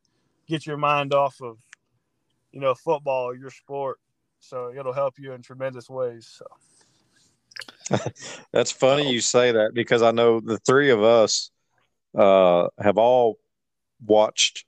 [0.47, 1.59] get your mind off of,
[2.51, 3.99] you know, football your sport.
[4.41, 6.27] So it'll help you in tremendous ways.
[6.39, 6.47] So.
[8.53, 11.51] That's funny you say that because I know the three of us
[12.17, 13.39] uh, have all
[14.05, 14.65] watched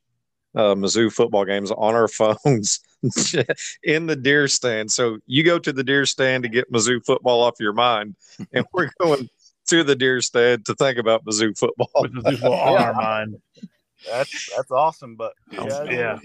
[0.55, 2.09] uh, Mizzou football games on our
[2.45, 2.81] phones
[3.83, 4.91] in the deer stand.
[4.91, 8.17] So you go to the deer stand to get Mizzou football off your mind,
[8.53, 9.29] and we're going
[9.69, 11.91] to the deer stand to think about Mizzou football.
[11.97, 13.37] With the Super Bowl on our mind.
[14.07, 16.19] That's that's awesome, but yeah, yeah.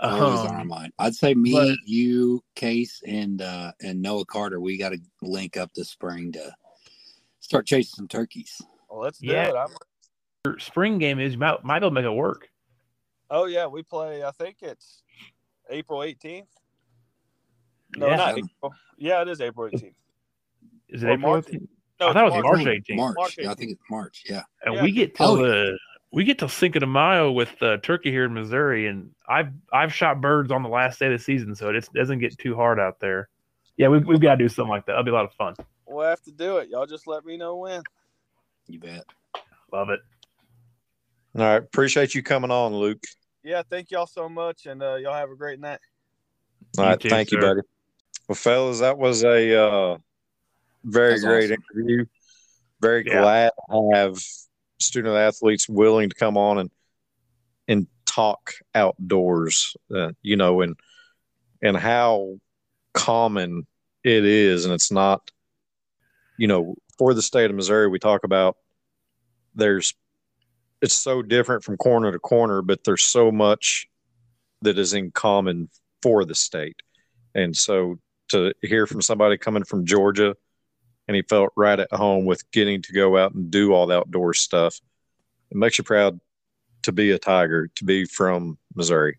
[0.00, 0.92] Always, always on our Um, mind.
[0.98, 4.60] I'd say me, but- you, Case, and uh, and Noah Carter.
[4.60, 6.54] We got to link up this spring to
[7.40, 8.60] start chasing some turkeys.
[8.90, 9.48] well, let's do Yeah.
[9.50, 9.54] it.
[9.54, 9.68] I'm,
[10.46, 12.48] your spring game is you might, might be able to make it work.
[13.30, 14.22] oh yeah, we play.
[14.24, 15.02] I think it's
[15.70, 16.46] April 18th.
[17.96, 18.16] No, Yeah.
[18.16, 18.74] not April.
[18.98, 19.94] Yeah, it is April 18th.
[20.88, 21.32] Is it Or April?
[21.32, 21.46] March.
[21.46, 21.68] 18th?
[22.00, 22.96] No, I thought it was it's March 18th.
[22.96, 23.14] March.
[23.16, 24.24] March Yeah, I think it's March.
[24.28, 24.42] Yeah.
[24.64, 24.82] And Yeah.
[24.82, 25.78] we get till Oh, the
[26.14, 29.92] we get till Cinco de Mayo with uh, turkey here in Missouri, and I've I've
[29.92, 32.78] shot birds on the last day of the season, so it doesn't get too hard
[32.78, 33.28] out there.
[33.76, 34.92] Yeah, we've, we've got to do something like that.
[34.92, 35.54] That'll be a lot of fun.
[35.86, 36.68] We'll have to do it.
[36.68, 37.82] Y'all just let me know when.
[38.68, 39.04] You bet.
[39.72, 40.00] Love it.
[41.36, 41.56] All right.
[41.56, 43.02] Appreciate you coming on, Luke.
[43.42, 45.80] Yeah, thank y'all so much, and uh, y'all have a great night.
[46.78, 47.00] All You right.
[47.00, 47.54] too, thank you, sir.
[47.56, 47.60] buddy.
[48.28, 49.98] Well, fellas, that was a uh,
[50.84, 51.64] very That's great awesome.
[51.74, 52.04] interview.
[52.80, 53.20] Very Yeah.
[53.20, 54.18] glad to have
[54.84, 56.70] student athletes willing to come on and
[57.66, 59.76] and talk outdoors.
[59.94, 60.76] Uh, you know, and
[61.62, 62.36] and how
[62.92, 63.66] common
[64.02, 65.30] it is, and it's not.
[66.36, 68.56] You know, for the state of Missouri, we talk about
[69.54, 69.94] there's
[70.82, 73.88] it's so different from corner to corner, but there's so much
[74.62, 75.68] that is in common
[76.02, 76.76] for the state.
[77.34, 80.34] And so to hear from somebody coming from Georgia
[81.06, 83.96] and he felt right at home with getting to go out and do all the
[83.96, 84.80] outdoor stuff,
[85.50, 86.20] it makes you proud
[86.82, 89.18] to be a Tiger, to be from Missouri.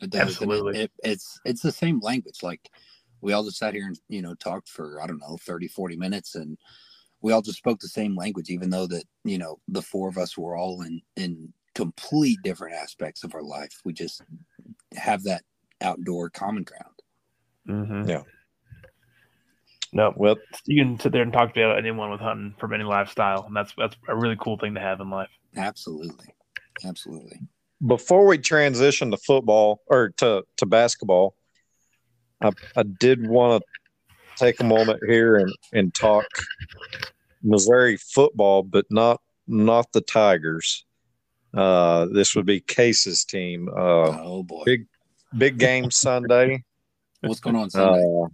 [0.00, 0.22] It does.
[0.22, 0.78] Absolutely.
[0.78, 2.42] It, it, it's it's the same language.
[2.42, 2.70] Like
[3.20, 5.96] we all just sat here and you know talked for I don't know 30, 40
[5.96, 6.58] minutes, and
[7.22, 10.18] we all just spoke the same language, even though that you know the four of
[10.18, 13.80] us were all in in complete different aspects of our life.
[13.84, 14.22] We just
[14.96, 15.42] have that
[15.80, 16.94] outdoor common ground.
[17.68, 18.08] Mm-hmm.
[18.08, 18.22] Yeah.
[19.96, 23.46] No, Well, you can sit there and talk to anyone with hunting from any lifestyle,
[23.46, 25.30] and that's that's a really cool thing to have in life.
[25.56, 26.34] Absolutely,
[26.84, 27.40] absolutely.
[27.86, 31.34] before we transition to football or to, to basketball,
[32.42, 36.26] I, I did want to take a moment here and, and talk
[37.42, 40.84] Missouri football, but not not the Tigers.
[41.54, 43.70] Uh, this would be Case's team.
[43.70, 44.88] Uh, oh boy, big-
[45.38, 46.62] big game Sunday.
[47.22, 48.04] what's going on Sunday?
[48.04, 48.28] Uh,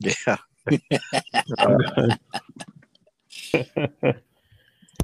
[0.28, 0.36] yeah.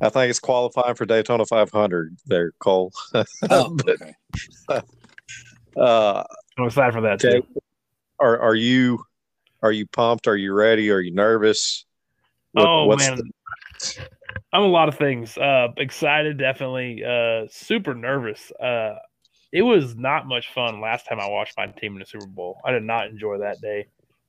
[0.03, 2.93] I think it's qualifying for Daytona 500 there, Cole.
[3.15, 4.15] oh, but- okay.
[5.77, 6.23] Uh,
[6.57, 7.41] I'm excited for that Okay.
[7.41, 7.47] too.
[8.21, 9.05] are are you
[9.63, 10.29] are you pumped?
[10.29, 10.91] Are you ready?
[10.93, 11.85] Are you nervous?
[12.53, 14.07] What- oh what's man, the-
[14.53, 15.37] I'm a lot of things.
[15.37, 17.03] Uh, excited, definitely.
[17.05, 18.53] Uh, super nervous.
[18.53, 18.95] Uh,
[19.53, 22.61] it was not much fun last time I watched my team in the Super Bowl.
[22.65, 23.87] I did not enjoy that day.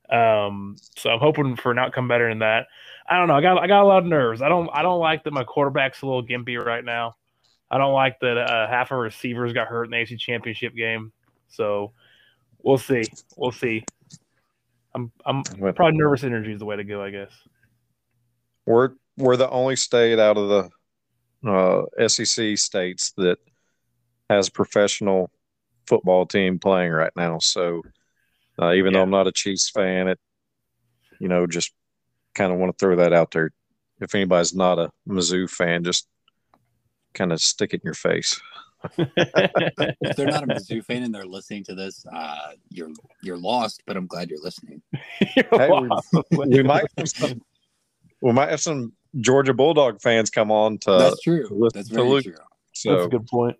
[0.10, 2.68] Um, so I'm hoping for an outcome better than that.
[3.10, 3.36] I don't know.
[3.36, 4.42] I got I got a lot of nerves.
[4.42, 7.16] I don't I don't like that my quarterback's a little gimpy right now.
[7.70, 11.12] I don't like that uh, half of receivers got hurt in the AFC Championship game.
[11.48, 11.94] So
[12.64, 13.04] we'll see.
[13.38, 13.84] We'll see.
[14.94, 17.04] I'm I'm probably nervous energy is the way to go.
[17.04, 17.32] I guess.
[18.66, 20.70] we're we're the only state out of the
[21.50, 23.38] uh, SEC states that
[24.30, 25.30] has a professional
[25.86, 27.38] football team playing right now.
[27.40, 27.82] So
[28.62, 30.20] uh, even though I'm not a Chiefs fan, it
[31.20, 31.72] you know just
[32.34, 33.52] kind of want to throw that out there.
[34.02, 36.08] If anybody's not a Mizzou fan, just
[37.14, 38.40] kind of stick it in your face.
[38.98, 42.90] If they're not a Mizzou fan and they're listening to this, uh, you're
[43.24, 43.82] you're lost.
[43.88, 44.82] But I'm glad you're listening.
[45.36, 47.42] You're Hey, we- we might have some,
[48.22, 51.48] we might have some Georgia Bulldog fans come on to That's true.
[51.50, 52.24] listen That's to very Luke.
[52.26, 52.34] true.
[52.86, 53.58] That's a good point.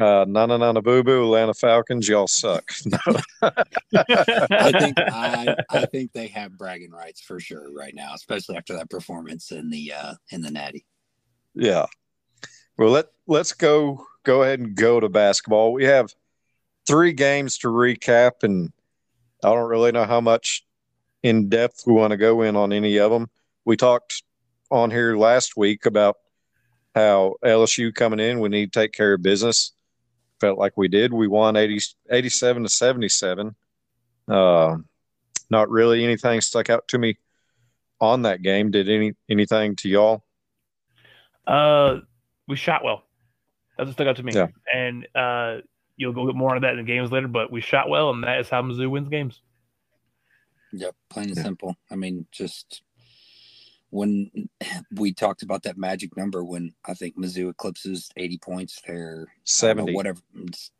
[0.00, 2.72] Uh nana nana boo boo Atlanta Falcons y'all suck.
[3.42, 8.74] I think I I think they have bragging rights for sure right now, especially after
[8.74, 10.84] that performance in the uh in the Natty.
[11.54, 11.86] yeah.
[12.76, 15.72] Well let let's go go ahead and go to basketball.
[15.72, 16.12] We have
[16.86, 18.72] three games to recap and
[19.44, 20.66] I don't really know how much
[21.22, 23.28] in depth we want to go in on any of them
[23.64, 24.22] we talked
[24.70, 26.16] on here last week about
[26.94, 29.72] how LSU coming in we need to take care of business
[30.44, 31.78] felt like we did we won 80,
[32.10, 33.54] 87 to 77
[34.28, 34.76] uh,
[35.50, 37.16] not really anything stuck out to me
[38.00, 40.22] on that game did any anything to y'all
[41.46, 42.00] Uh,
[42.48, 43.04] we shot well.
[43.76, 44.32] That's what stuck out to me.
[44.34, 44.48] Yeah.
[44.72, 45.60] And uh,
[45.96, 48.22] you'll go get more on that in the games later, but we shot well, and
[48.24, 49.40] that is how Mizzou wins games.
[50.72, 51.42] Yep, plain and Yeah.
[51.42, 51.76] simple.
[51.90, 52.82] I mean, just
[53.94, 54.28] when
[54.96, 59.66] we talked about that magic number when I think Mizzou eclipses 80 points, they're I
[59.68, 60.20] don't know, 70 whatever.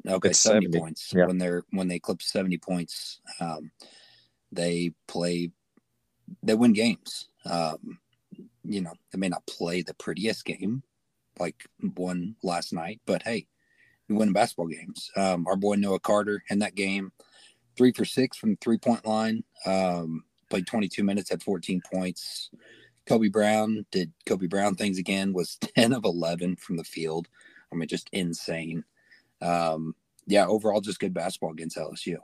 [0.09, 1.13] Okay, It's 70, 70, points.
[1.15, 1.27] yeah.
[1.27, 3.71] When they're when they eclipse 70 points, um,
[4.51, 5.53] they play
[6.43, 7.29] they win games.
[7.47, 7.99] Um,
[8.65, 10.83] you know, they may not play the prettiest game
[11.39, 13.47] like one last night, but hey,
[14.09, 15.11] we win basketball games.
[15.17, 17.13] Um, our boy Noah Carter in that game,
[17.77, 19.45] three for six from the three point line.
[19.67, 22.51] Um, played 22 minutes, had 14 points.
[23.07, 27.29] Kobe Brown did Kobe Brown things again, was 10 of 11 from the field.
[27.73, 28.85] I mean, just insane.
[29.41, 29.95] Um,
[30.27, 32.17] yeah, overall, just good basketball against LSU.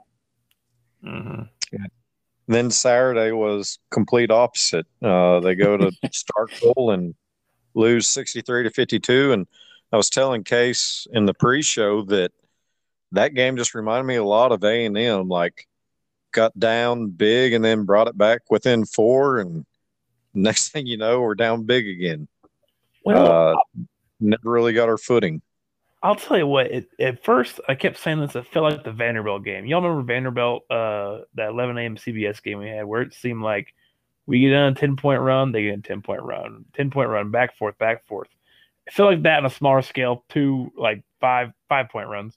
[1.03, 1.83] Mm-hmm.
[2.47, 4.85] then Saturday was complete opposite.
[5.01, 7.15] Uh, they go to Starkville and
[7.73, 9.33] lose 63 to 52.
[9.33, 9.47] And
[9.91, 12.31] I was telling Case in the pre-show that
[13.13, 15.27] that game just reminded me a lot of A and M.
[15.27, 15.67] Like
[16.31, 19.39] got down big and then brought it back within four.
[19.39, 19.65] And
[20.33, 22.27] next thing you know, we're down big again.
[23.03, 23.83] Well, uh,
[24.19, 25.41] never really got our footing.
[26.03, 26.67] I'll tell you what.
[26.67, 28.35] It, at first, I kept saying this.
[28.35, 29.65] It felt like the Vanderbilt game.
[29.65, 31.95] Y'all remember Vanderbilt, uh, that 11 a.m.
[31.95, 33.73] CBS game we had, where it seemed like
[34.25, 37.09] we get on a 10 point run, they get a 10 point run, 10 point
[37.09, 38.29] run, back forth, back forth.
[38.87, 42.35] It felt like that on a smaller scale, two like five five point runs,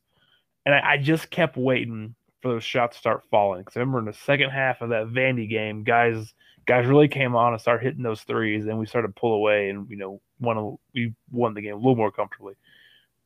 [0.67, 3.63] and I, I just kept waiting for those shots to start falling.
[3.63, 6.35] Because I remember in the second half of that Vandy game, guys
[6.67, 9.71] guys really came on and started hitting those threes, and we started to pull away,
[9.71, 12.55] and you know, won we won the game a little more comfortably.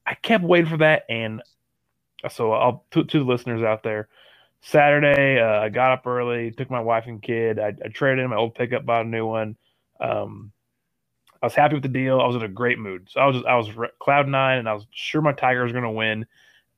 [0.07, 1.43] I kept waiting for that, and
[2.31, 4.09] so I'll to, to the listeners out there.
[4.63, 7.59] Saturday, uh, I got up early, took my wife and kid.
[7.61, 9.57] I, I traded in my old pickup, bought a new one.
[10.01, 10.53] Um,
[11.43, 12.21] I was happy with the deal.
[12.21, 13.09] I was in a great mood.
[13.11, 13.71] So I was just, I was
[14.01, 16.27] cloud nine, and I was sure my Tigers were going to win.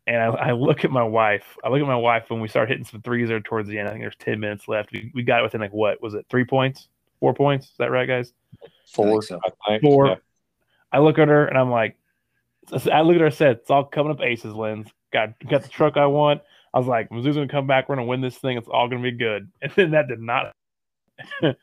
[0.07, 1.57] And I, I, look at my wife.
[1.63, 3.87] I look at my wife when we start hitting some threes there towards the end.
[3.87, 4.93] I think there's ten minutes left.
[4.93, 6.27] We, we got it within like what was it?
[6.29, 6.89] Three points,
[7.21, 7.67] four points?
[7.67, 8.33] Is that right, guys?
[8.87, 9.23] Four.
[9.23, 9.39] so.
[9.83, 10.07] Four.
[10.07, 10.15] Yeah.
[10.93, 11.97] I look at her and I'm like,
[12.73, 14.89] I look at her and said, "It's all coming up aces, Lens.
[15.13, 16.43] Got got the truck I want."
[16.73, 17.89] I was like, "Mizzou's gonna come back.
[17.89, 18.57] We're gonna win this thing.
[18.57, 20.55] It's all gonna be good." And then that did not.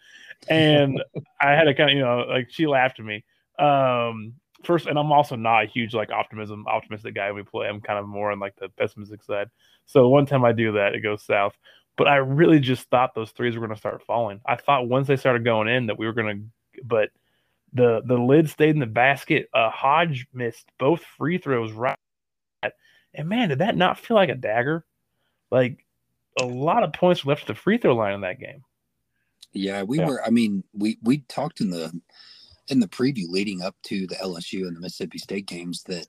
[0.50, 1.04] and
[1.42, 3.24] I had to kind of, you know, like she laughed at me.
[3.58, 4.34] Um,
[4.64, 7.68] first, and I'm also not a huge like optimism optimistic guy when we play.
[7.68, 9.50] I'm kind of more on like the pessimistic side.
[9.86, 11.58] So one time I do that, it goes south.
[11.98, 14.40] But I really just thought those threes were going to start falling.
[14.46, 17.10] I thought once they started going in that we were going to, but
[17.74, 19.50] the the lid stayed in the basket.
[19.54, 21.98] Uh, Hodge missed both free throws right,
[23.14, 24.86] and man, did that not feel like a dagger?
[25.50, 25.86] Like
[26.40, 28.64] a lot of points left at the free throw line in that game.
[29.54, 30.08] Yeah, we Yeah.
[30.08, 30.24] were.
[30.24, 32.00] I mean, we we talked in the
[32.70, 36.08] in the preview leading up to the LSU and the Mississippi State games that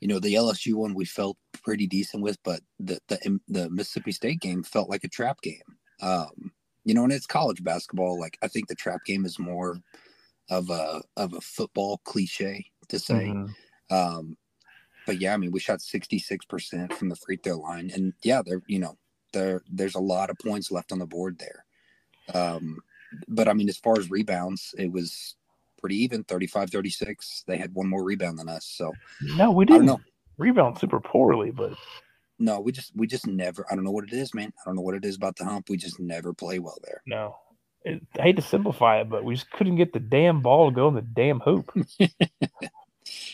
[0.00, 4.12] you know the LSU one we felt pretty decent with, but the the the Mississippi
[4.12, 5.62] State game felt like a trap game.
[6.00, 6.52] Um,
[6.84, 8.18] you know, and it's college basketball.
[8.18, 9.80] Like I think the trap game is more
[10.50, 13.26] of a of a football cliche to say.
[13.26, 13.54] Mhm.
[13.90, 14.36] Um,
[15.06, 18.12] but yeah, I mean, we shot sixty six percent from the free throw line, and
[18.22, 18.96] yeah, there you know
[19.32, 21.64] there there's a lot of points left on the board there.
[22.34, 22.78] Um,
[23.26, 25.34] but I mean, as far as rebounds, it was
[25.78, 27.44] pretty even 35 36.
[27.46, 28.66] They had one more rebound than us.
[28.66, 28.92] So
[29.36, 30.00] No, we didn't know.
[30.36, 31.72] rebound super poorly, but
[32.38, 33.64] No, we just we just never.
[33.70, 34.52] I don't know what it is, man.
[34.60, 35.68] I don't know what it is about the hump.
[35.68, 37.02] We just never play well there.
[37.06, 37.36] no.
[37.84, 40.74] It, I hate to simplify it, but we just couldn't get the damn ball to
[40.74, 41.70] go in the damn hoop.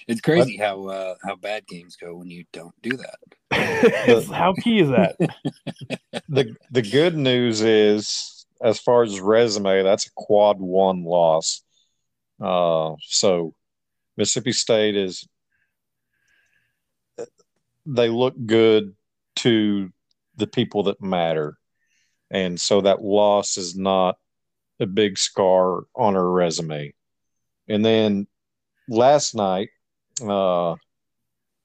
[0.06, 4.24] It's crazy how uh, how bad games go when you don't do that.
[4.32, 5.16] How key is that?
[6.28, 11.62] the the good news is as far as resume that's a quad one loss
[12.44, 13.54] uh so
[14.16, 15.26] mississippi state is
[17.86, 18.94] they look good
[19.36, 19.90] to
[20.36, 21.56] the people that matter.
[22.30, 24.16] And so that loss is not
[24.80, 26.94] a big scar on her resume.
[27.68, 28.26] And then
[28.88, 29.70] last night
[30.22, 30.76] uh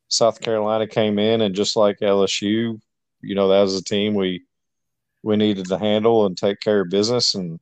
[0.07, 2.79] south carolina came in and just like lsu
[3.21, 4.43] you know that was a team we
[5.23, 7.35] we needed to handle and take care of business.
[7.35, 7.59] And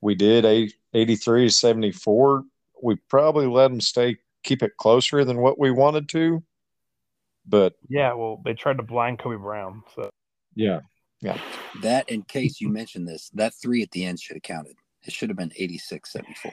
[0.00, 2.44] we did eight- 83 to 74
[2.82, 6.42] we probably let them stay keep it closer than what we wanted to
[7.46, 9.82] but yeah, well, they tried to blind Kobe Brown.
[9.94, 10.10] So
[10.54, 10.80] yeah
[11.20, 11.38] yeah.
[11.82, 14.76] That in case you mentioned this, that three at the end should have counted.
[15.02, 16.52] It should have been 86 74.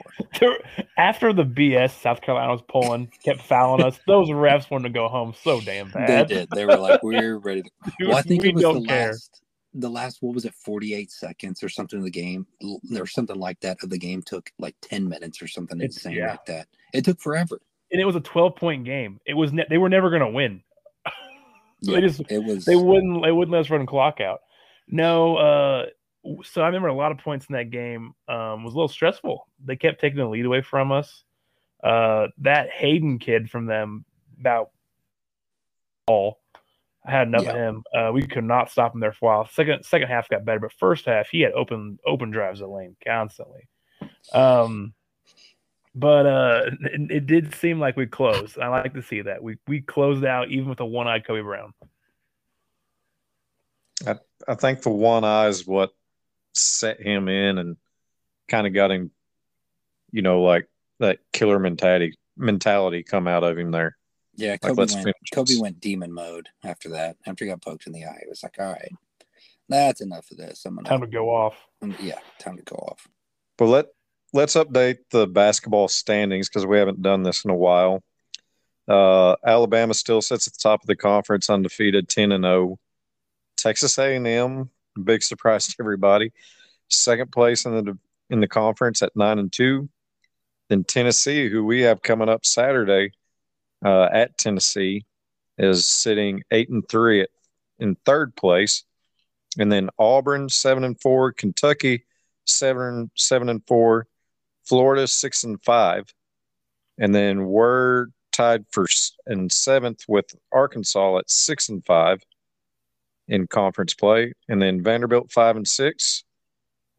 [0.96, 3.98] After the BS South Carolina was pulling, kept fouling us.
[4.06, 6.28] Those refs wanted to go home so damn bad.
[6.28, 6.48] They did.
[6.50, 8.88] They were like, we're ready to Dude, Well, I think we it was don't the
[8.88, 9.08] care.
[9.08, 9.42] last,
[9.74, 12.46] the last, what was it, 48 seconds or something of the game,
[12.98, 16.14] or something like that of the game took like 10 minutes or something It's- insane
[16.16, 16.30] yeah.
[16.32, 16.68] like that.
[16.94, 17.60] It took forever.
[17.92, 19.20] And it was a 12 point game.
[19.26, 20.62] It was ne- they were never going to win.
[21.82, 22.64] So Yeah, they just it was.
[22.64, 24.40] they wouldn't they wouldn't let us run clock out.
[24.88, 25.86] No, uh
[26.42, 29.46] so I remember a lot of points in that game um was a little stressful.
[29.64, 31.22] They kept taking the lead away from us.
[31.80, 34.04] Uh that Hayden kid from them
[34.40, 34.70] about
[36.08, 36.40] all
[37.08, 37.84] I had enough of him.
[37.94, 39.48] Uh we could not stop him there for a while.
[39.48, 42.96] Second second half got better, but first half he had open open drives at lane
[43.04, 43.66] constantly.
[44.32, 44.92] Um
[45.94, 48.58] but uh it, it did seem like we closed.
[48.58, 49.42] I like to see that.
[49.42, 51.72] We we closed out even with a one-eyed Kobe Brown.
[54.06, 54.14] I,
[54.46, 55.90] i think the one eye is what
[56.54, 57.76] set him in and
[58.48, 59.10] kind of got him
[60.12, 60.68] you know like
[61.00, 63.97] that killer mentality mentality come out of him there
[64.38, 67.16] yeah, Kobe let's went, Kobe went demon mode after that.
[67.26, 68.92] After he got poked in the eye, it was like, all right,
[69.68, 70.64] that's enough of this.
[70.64, 71.56] I'm gonna, Time to go off.
[72.00, 73.06] yeah, time to go off.
[73.56, 73.86] But let
[74.32, 78.02] let's update the basketball standings because we haven't done this in a while.
[78.88, 82.78] Uh, Alabama still sits at the top of the conference, undefeated, ten and zero.
[83.56, 86.32] Texas A and M big surprise to everybody.
[86.88, 87.98] Second place in the
[88.30, 89.88] in the conference at nine and two.
[90.68, 93.12] Then Tennessee, who we have coming up Saturday
[93.84, 95.04] uh, at Tennessee,
[95.58, 97.30] is sitting eight and three at,
[97.78, 98.84] in third place,
[99.58, 102.04] and then Auburn seven and four, Kentucky
[102.44, 104.06] seven seven and four,
[104.64, 106.12] Florida six and five,
[106.98, 112.22] and then we're tied first and seventh with Arkansas at six and five
[113.26, 116.24] in conference play, and then Vanderbilt five and six.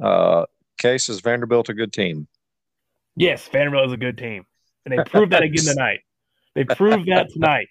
[0.01, 0.45] Uh,
[0.77, 2.27] Case is Vanderbilt a good team?
[3.15, 4.45] Yes, Vanderbilt is a good team,
[4.85, 6.01] and they proved that again tonight.
[6.59, 7.69] They proved that tonight.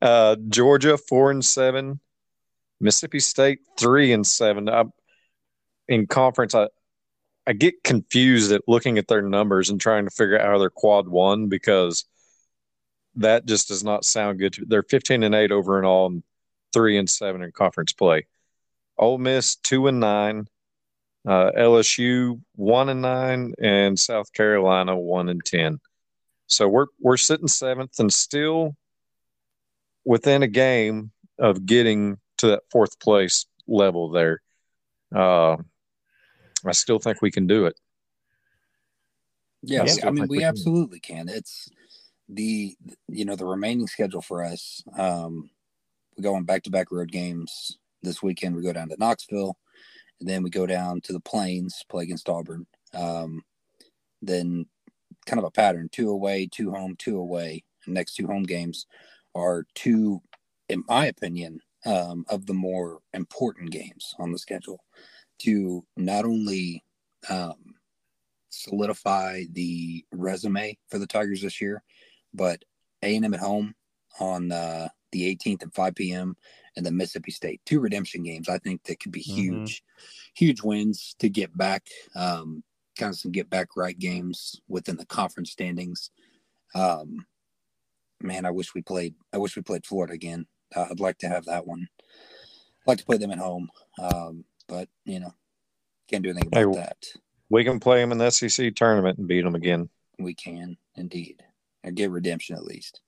[0.00, 2.00] Uh, Georgia four and seven,
[2.80, 4.66] Mississippi State three and seven.
[4.66, 4.84] I,
[5.86, 6.68] in conference, I
[7.46, 10.70] I get confused at looking at their numbers and trying to figure out how they're
[10.70, 12.06] quad one because
[13.16, 14.56] that just does not sound good.
[14.66, 16.22] They're fifteen and eight over and all, and
[16.72, 18.26] three and seven in conference play.
[18.96, 20.48] Ole Miss two and nine,
[21.28, 25.78] uh, LSU one and nine, and South Carolina one and ten.
[26.54, 28.76] So we're we're sitting seventh and still
[30.04, 34.40] within a game of getting to that fourth place level there.
[35.14, 35.56] Uh,
[36.64, 37.78] I still think we can do it.
[39.62, 40.06] Yeah, Yeah.
[40.06, 41.28] I mean, we Like- absolutely can.
[41.28, 41.68] It's
[42.28, 42.76] the
[43.08, 44.82] you know the remaining schedule for us.
[44.96, 45.50] Um,
[46.16, 48.54] we go on back to back road games this weekend.
[48.54, 49.56] We go down to Knoxville,
[50.20, 52.66] and then we go down to the Plains, play against Auburn.
[52.92, 53.42] Um,
[54.22, 54.66] then
[55.24, 57.64] kind of a pattern: two away, two home, two away.
[57.86, 58.86] next two home games
[59.34, 60.22] are two,
[60.68, 64.80] in my opinion, um, of the more important games on the schedule
[65.40, 66.82] to not only
[67.28, 67.74] um,
[68.50, 71.82] solidify the resume for the Tigers this year,
[72.32, 72.64] but
[73.02, 73.74] A and M at home
[74.20, 76.36] on uh, the 18th at 5 p.m.
[76.76, 78.48] and the Mississippi State, two redemption games.
[78.48, 79.34] I think that could be Mhm.
[79.34, 79.84] huge,
[80.34, 82.62] huge wins to get back, um,
[82.96, 86.10] kind of some get back right games within the conference standings.
[86.74, 87.26] Um,
[88.20, 89.14] man, I wish we played.
[89.32, 90.46] I wish we played Florida again.
[90.74, 91.86] Uh, I'd like to have that one.
[92.10, 93.68] I'd like to play them at home,
[93.98, 95.32] um, but you know,
[96.10, 96.96] can't do anything about Hey, that.
[97.50, 99.88] We can play them in the SEC tournament and beat them again.
[100.18, 101.42] We can indeed,
[101.84, 103.00] or get redemption at least.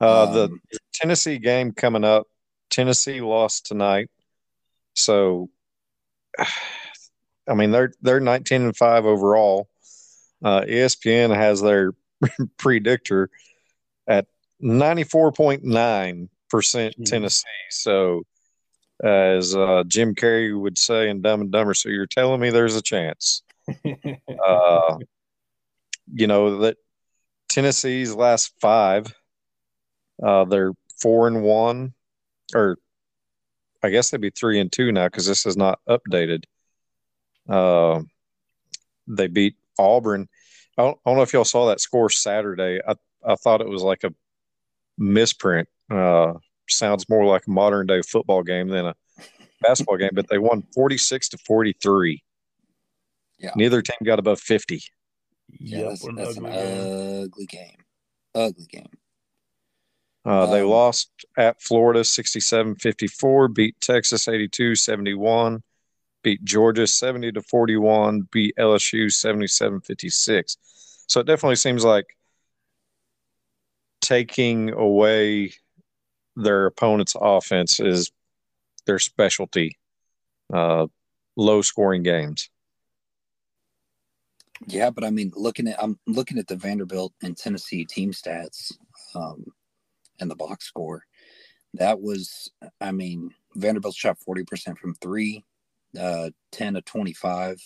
[0.00, 0.60] Uh, the Um,
[0.94, 2.26] Tennessee game coming up.
[2.70, 4.10] Tennessee lost tonight,
[4.94, 5.48] so
[7.48, 9.68] I mean they're they're 19 and five overall.
[10.42, 11.94] Uh, ESPN has their
[12.58, 13.30] predictor
[14.06, 14.26] at
[14.62, 17.46] 94.9 percent Tennessee.
[17.70, 18.22] So,
[19.02, 22.76] as uh, Jim Carrey would say in Dumb and Dumber, so you're telling me there's
[22.76, 23.42] a chance.
[24.46, 24.98] Uh,
[26.14, 26.76] you know that
[27.50, 29.12] Tennessee's last five,
[30.22, 31.92] uh, they're four and one,
[32.54, 32.78] or
[33.82, 36.44] I guess they'd be three and two now because this is not updated.
[37.48, 38.02] Uh,
[39.06, 40.28] they beat Auburn.
[40.76, 42.80] I don't, I don't know if y'all saw that score Saturday.
[42.86, 42.94] I
[43.26, 44.12] I thought it was like a
[44.96, 45.68] misprint.
[45.90, 46.34] Uh,
[46.68, 48.94] sounds more like a modern day football game than a
[49.60, 52.22] basketball game, but they won forty six to forty three.
[53.38, 53.52] Yeah.
[53.56, 54.82] Neither team got above fifty.
[55.58, 57.22] yeah, Yep, that's, what an that's an ugly game.
[57.24, 57.76] ugly game.
[58.34, 58.88] Ugly game.
[60.24, 65.62] Uh, they Um, lost at Florida 67 54, beat Texas 82 71,
[66.28, 70.56] beat Georgia 70 to 41, beat LSU 77 56.
[71.06, 72.14] So it definitely seems like
[74.02, 75.52] taking away
[76.36, 78.12] their opponent's offense is
[78.84, 79.78] their specialty.
[80.52, 80.88] Uh,
[81.36, 82.50] low scoring games.
[84.66, 88.74] Yeah, but I mean, looking at I'm looking at the Vanderbilt and Tennessee team stats,
[89.14, 89.46] um,
[90.20, 91.04] and the box score.
[91.74, 92.50] That was,
[92.82, 95.44] I mean, Vanderbilt shot forty percent from three,
[95.98, 97.60] uh, ten to twenty five,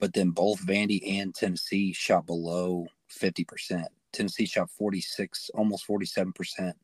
[0.00, 3.88] but then both Vandy and Tennessee shot below fifty percent.
[4.12, 6.76] Tennessee shot forty six, almost forty seven percent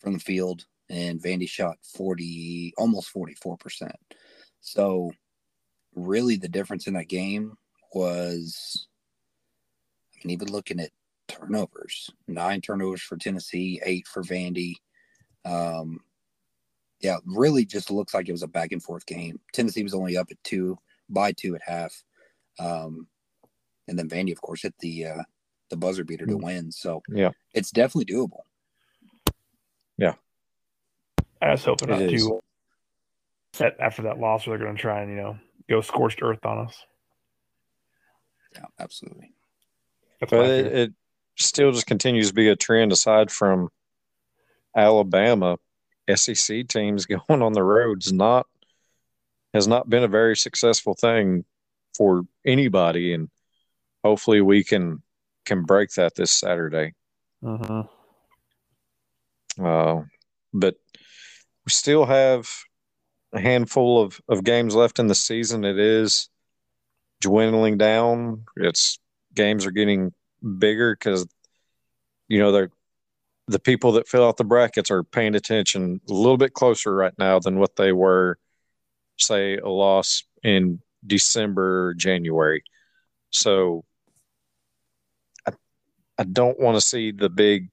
[0.00, 3.96] from the field, and Vandy shot forty, almost forty four percent.
[4.60, 5.12] So,
[5.94, 7.56] really, the difference in that game
[7.94, 8.86] was,
[10.14, 10.90] I mean, even looking at
[11.28, 14.74] turnovers, nine turnovers for Tennessee, eight for Vandy.
[15.44, 16.00] Um,
[17.00, 19.40] yeah, really just looks like it was a back and forth game.
[19.52, 20.78] Tennessee was only up at two,
[21.08, 22.02] by two at half.
[22.58, 23.06] Um,
[23.86, 25.22] and then Vandy, of course, hit the uh,
[25.70, 26.72] the buzzer beater to win.
[26.72, 27.30] So Yeah.
[27.54, 28.40] it's definitely doable.
[29.96, 30.14] Yeah,
[31.40, 32.40] I was hoping not to.
[33.58, 35.38] That after that loss, where they're going to try and you know
[35.68, 36.84] go scorched earth on us.
[38.54, 39.32] Yeah, absolutely.
[40.20, 40.92] That's But it, it
[41.36, 43.70] still just continues to be a trend aside from
[44.76, 45.58] Alabama
[46.14, 48.46] SEC teams going on the roads not
[49.54, 51.44] has not been a very successful thing
[51.96, 53.28] for anybody, and
[54.04, 55.02] hopefully we can
[55.44, 56.92] can break that this Saturday.
[57.42, 57.80] Mm-hmm.
[59.64, 60.02] Uh,
[60.52, 60.76] but
[61.64, 62.48] we still have
[63.32, 65.64] a handful of, of games left in the season.
[65.64, 66.28] It is
[67.20, 68.44] dwindling down.
[68.56, 68.98] It's
[69.34, 70.12] games are getting
[70.58, 71.26] bigger because
[72.28, 72.70] you know they're
[73.48, 77.14] the people that fill out the brackets are paying attention a little bit closer right
[77.18, 78.38] now than what they were,
[79.16, 82.62] say, a loss in December, January.
[83.30, 83.84] So
[85.46, 85.52] I,
[86.18, 87.70] I don't want to see the big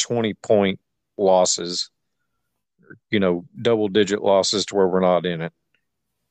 [0.00, 0.80] 20 point
[1.16, 1.90] losses,
[3.10, 5.52] you know, double digit losses to where we're not in it.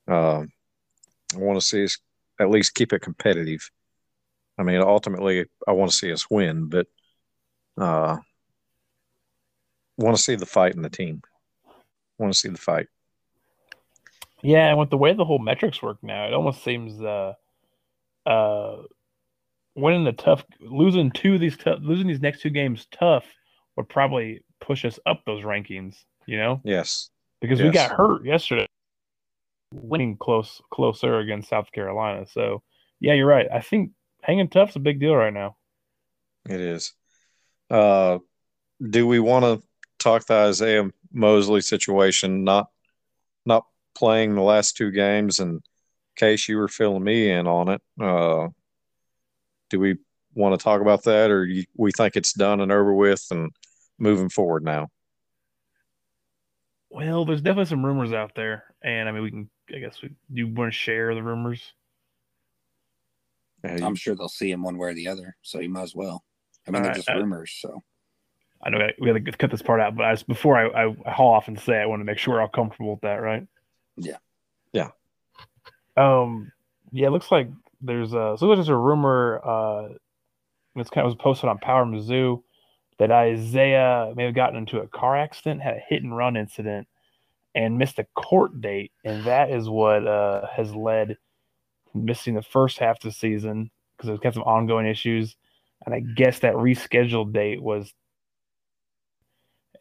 [0.06, 0.52] Um,
[1.34, 1.96] I want to see us
[2.38, 3.70] at least keep it competitive.
[4.58, 6.86] I mean, ultimately, I want to see us win, but
[7.78, 8.18] uh,
[9.96, 11.22] want to see the fight in the team.
[12.18, 12.86] Want to see the fight.
[14.42, 17.32] Yeah, and with the way the whole metrics work now, it almost seems uh,
[18.26, 18.76] uh,
[19.74, 23.24] winning the tough, losing two of these, tough, losing these next two games tough
[23.76, 25.96] would probably push us up those rankings.
[26.26, 26.60] You know?
[26.64, 27.10] Yes.
[27.40, 27.66] Because yes.
[27.66, 28.66] we got hurt yesterday,
[29.72, 32.26] winning close, closer against South Carolina.
[32.26, 32.62] So
[33.00, 33.46] yeah, you're right.
[33.52, 33.90] I think
[34.22, 35.56] hanging tough's a big deal right now.
[36.48, 36.92] It is.
[37.70, 38.18] Uh,
[38.82, 39.66] do we want to
[40.04, 42.44] talk the Isiah Mosley situation?
[42.44, 42.68] Not,
[43.44, 45.62] not playing the last two games, and
[46.16, 47.82] case you were filling me in on it.
[48.00, 48.48] Uh,
[49.70, 49.96] do we
[50.34, 53.50] want to talk about that, or you, we think it's done and over with, and
[53.98, 54.88] moving forward now?
[56.90, 59.50] Well, there's definitely some rumors out there, and I mean, we can.
[59.74, 61.72] I guess we do want to share the rumors.
[63.64, 66.22] I'm sure they'll see him one way or the other, so you might as well.
[66.68, 67.82] I mean, they're right, just I- rumors, so
[68.64, 70.96] I know we had to cut this part out, but I just, before I, I,
[71.06, 73.16] I haul off and say, I want to make sure we're all comfortable with that,
[73.16, 73.46] right?
[73.96, 74.16] Yeah.
[74.72, 74.90] Yeah.
[75.96, 76.50] Um.
[76.90, 77.08] Yeah.
[77.08, 77.48] It looks like
[77.80, 79.40] there's a so there's a rumor.
[79.44, 79.88] Uh,
[80.76, 82.42] it's kind of was posted on Power Mizzou
[82.98, 86.88] that Isiah may have gotten into a car accident, had a hit and run incident,
[87.54, 91.16] and missed a court date, and that is what uh, has led
[91.94, 95.36] missing the first half of the season because it's got some ongoing issues.
[95.86, 97.92] And I guess that rescheduled date was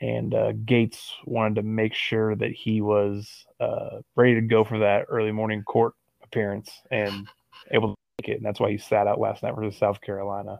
[0.01, 4.79] and uh, Gates wanted to make sure that he was uh, ready to go for
[4.79, 7.27] that early morning court appearance and
[7.71, 8.37] able to make it.
[8.37, 10.59] And that's why he sat out last night versus South Carolina.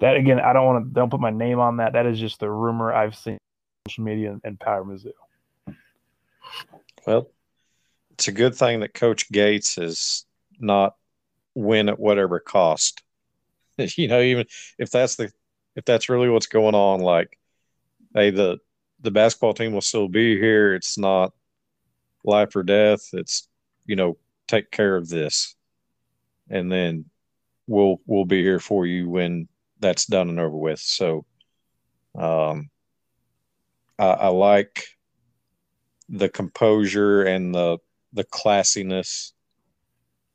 [0.00, 1.94] That again, I don't want to don't put my name on that.
[1.94, 3.38] That is just the rumor I've seen on
[3.88, 5.12] social media and, and Power Mizzou.
[7.06, 7.30] Well,
[8.12, 10.24] it's a good thing that Coach Gates is
[10.58, 10.94] not
[11.54, 13.02] win at whatever cost.
[13.78, 14.46] you know, even
[14.78, 15.32] if that's the
[15.76, 17.38] if that's really what's going on, like,
[18.14, 18.58] hey, the
[19.00, 20.74] the basketball team will still be here.
[20.74, 21.32] It's not
[22.24, 23.08] life or death.
[23.12, 23.48] It's
[23.86, 25.54] you know, take care of this,
[26.50, 27.06] and then
[27.66, 29.48] we'll we'll be here for you when
[29.80, 30.80] that's done and over with.
[30.80, 31.24] So,
[32.16, 32.70] um,
[33.98, 34.84] I, I like
[36.08, 37.78] the composure and the
[38.12, 39.32] the classiness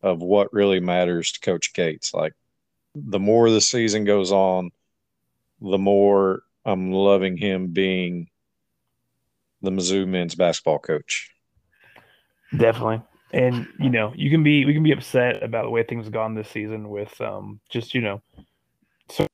[0.01, 2.13] of what really matters to Coach Gates.
[2.13, 2.33] Like
[2.95, 4.71] the more the season goes on,
[5.61, 8.29] the more I'm loving him being
[9.63, 11.31] the Mizzou men's basketball coach.
[12.55, 13.01] Definitely.
[13.31, 16.13] And you know, you can be we can be upset about the way things have
[16.13, 18.21] gone this season with um just, you know,
[19.09, 19.25] so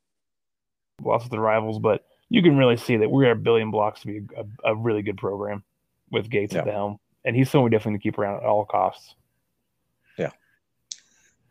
[1.03, 4.07] lots of the rivals, but you can really see that we are building blocks to
[4.07, 5.63] be a, a really good program
[6.11, 6.59] with Gates Yeah.
[6.59, 6.99] at the helm.
[7.25, 9.15] And he's someone we definitely to keep around at all costs.
[10.17, 10.31] Yeah.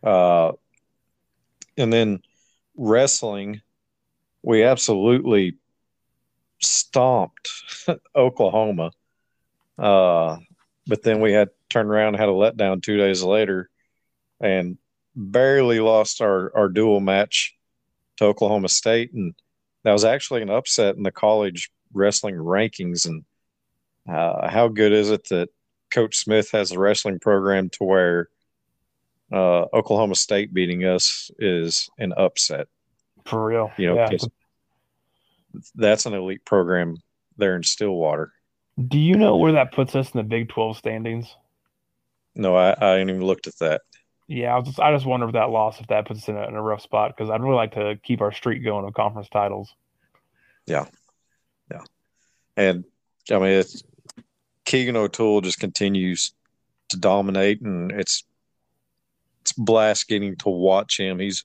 [0.02, 0.52] Uh,
[1.76, 2.22] and then
[2.76, 3.60] wrestling,
[4.42, 5.56] we absolutely
[6.60, 7.50] stomped
[8.16, 8.90] Oklahoma.
[9.78, 10.38] Uh,
[10.86, 13.68] but then we had turned around and had a letdown two days later
[14.40, 14.78] and
[15.14, 17.56] barely lost our, our dual match
[18.16, 19.12] to Oklahoma State.
[19.12, 19.34] And
[19.84, 23.06] that was actually an upset in the college wrestling rankings.
[23.06, 23.24] And
[24.08, 25.50] uh, how good is it that
[25.90, 28.28] Coach Smith has a wrestling program to where
[29.32, 32.66] uh, Oklahoma State beating us is an upset.
[33.24, 33.70] For real.
[33.76, 34.16] You know, yeah.
[35.74, 36.96] That's an elite program
[37.36, 38.32] there in Stillwater.
[38.86, 41.34] Do you know where that puts us in the Big Twelve standings?
[42.34, 43.82] No, I, I didn't even looked at that.
[44.28, 46.36] Yeah, I was just I just wonder if that loss, if that puts us in
[46.36, 48.94] a, in a rough spot, because I'd really like to keep our streak going of
[48.94, 49.74] conference titles.
[50.66, 50.84] Yeah,
[51.70, 51.80] yeah,
[52.56, 52.84] and
[53.30, 53.82] I mean, it's
[54.66, 56.34] Keegan O'Toole just continues
[56.90, 58.22] to dominate, and it's
[59.40, 61.18] it's blast getting to watch him.
[61.18, 61.44] He's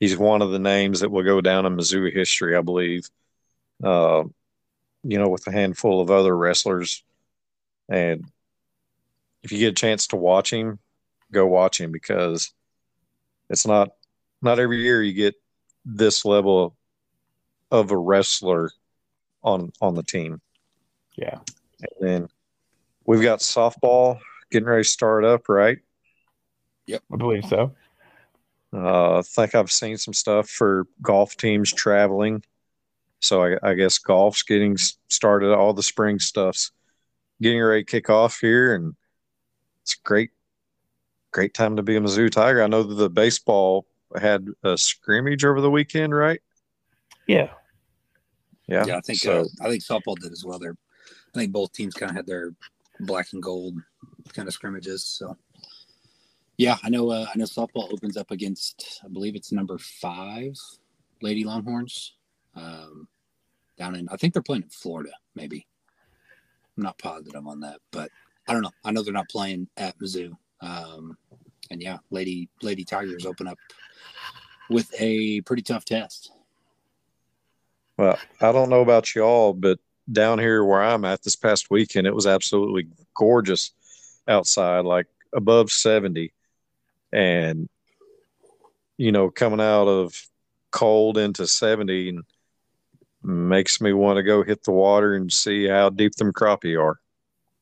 [0.00, 3.06] he's one of the names that will go down in Missouri history, I believe.
[3.82, 4.24] Uh,
[5.02, 7.02] you know, with a handful of other wrestlers.
[7.88, 8.24] And
[9.42, 10.78] if you get a chance to watch him,
[11.30, 12.52] go watch him because
[13.50, 13.90] it's not
[14.40, 15.34] not every year you get
[15.84, 16.76] this level
[17.70, 18.70] of a wrestler
[19.42, 20.40] on on the team.
[21.16, 21.38] Yeah.
[21.80, 22.28] And then
[23.04, 24.18] we've got softball
[24.50, 25.78] getting ready to start up, right?
[26.86, 27.72] Yep, I believe so.
[28.72, 32.42] Uh, I think I've seen some stuff for golf teams traveling.
[33.24, 34.76] So I, I guess golf's getting
[35.08, 35.54] started.
[35.54, 36.72] All the spring stuff's
[37.40, 38.94] getting ready to kick off here, and
[39.82, 40.30] it's great,
[41.32, 42.62] great time to be a Mizzou Tiger.
[42.62, 43.86] I know that the baseball
[44.20, 46.40] had a scrimmage over the weekend, right?
[47.26, 47.48] Yeah.
[48.68, 48.84] Yeah.
[48.86, 49.40] Yeah, I think so.
[49.40, 50.58] uh, I think softball did as well.
[50.58, 50.76] They're,
[51.34, 52.52] I think both teams kind of had their
[53.00, 53.74] black and gold
[54.34, 55.02] kind of scrimmages.
[55.02, 55.34] So,
[56.58, 57.10] yeah, I know.
[57.10, 60.52] Uh, I know softball opens up against, I believe it's number five,
[61.22, 62.14] Lady Longhorns,
[62.54, 63.08] um,
[63.76, 64.08] down in.
[64.08, 65.10] I think they're playing in Florida.
[65.34, 65.66] Maybe.
[66.76, 68.10] I'm not positive on that, but
[68.48, 68.72] I don't know.
[68.84, 70.32] I know they're not playing at Mizzou.
[70.60, 71.16] Um,
[71.70, 73.58] and yeah, Lady Lady Tigers open up
[74.70, 76.32] with a pretty tough test.
[77.96, 79.78] Well, I don't know about y'all, but
[80.10, 83.72] down here where I'm at this past weekend, it was absolutely gorgeous
[84.26, 86.32] outside, like above 70.
[87.12, 87.68] And,
[88.96, 90.20] you know, coming out of
[90.72, 92.24] cold into 70 and
[93.24, 96.98] makes me want to go hit the water and see how deep them crappie are.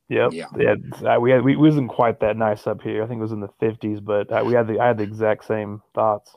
[0.09, 0.33] Yep.
[0.33, 0.47] Yeah.
[0.59, 1.19] Yeah.
[1.19, 3.03] we had we, we wasn't quite that nice up here.
[3.03, 5.47] I think it was in the fifties, but we had the I had the exact
[5.47, 6.35] same thoughts.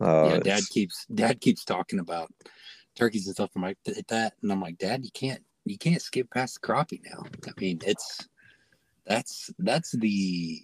[0.00, 2.30] Uh, yeah, dad it's- keeps dad keeps talking about
[2.94, 3.50] turkeys and stuff.
[3.56, 7.00] I'm like that, and I'm like, Dad, you can't you can't skip past the crappie
[7.04, 7.24] now.
[7.46, 8.28] I mean, it's
[9.06, 10.60] that's that's the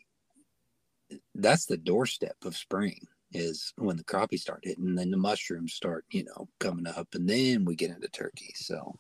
[1.34, 3.00] that's the doorstep of spring
[3.32, 7.08] is when the crappie start hitting, and then the mushrooms start, you know, coming up,
[7.14, 8.52] and then we get into turkey.
[8.54, 8.98] So,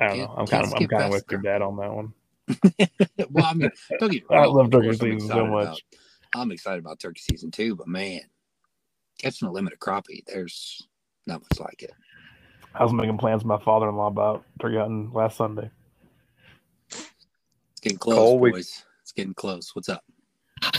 [0.00, 0.34] I don't know.
[0.36, 2.12] I'm kind of I'm kind of with your dad on that one.
[3.30, 5.64] well, I mean, don't get me I love turkey season so much.
[5.66, 5.80] about-
[6.34, 8.20] I'm excited about turkey season too, but man,
[9.18, 10.86] catching a limited crappie, there's
[11.26, 11.92] not much like it.
[12.74, 15.70] I was making plans with my father-in-law about turkey hunting last Sunday.
[16.90, 18.84] It's getting close, Cole, we- boys.
[19.02, 19.74] It's getting close.
[19.74, 20.04] What's up?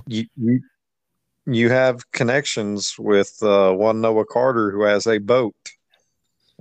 [0.05, 0.61] you, you
[1.47, 5.55] you have connections with uh, one Noah Carter who has a boat.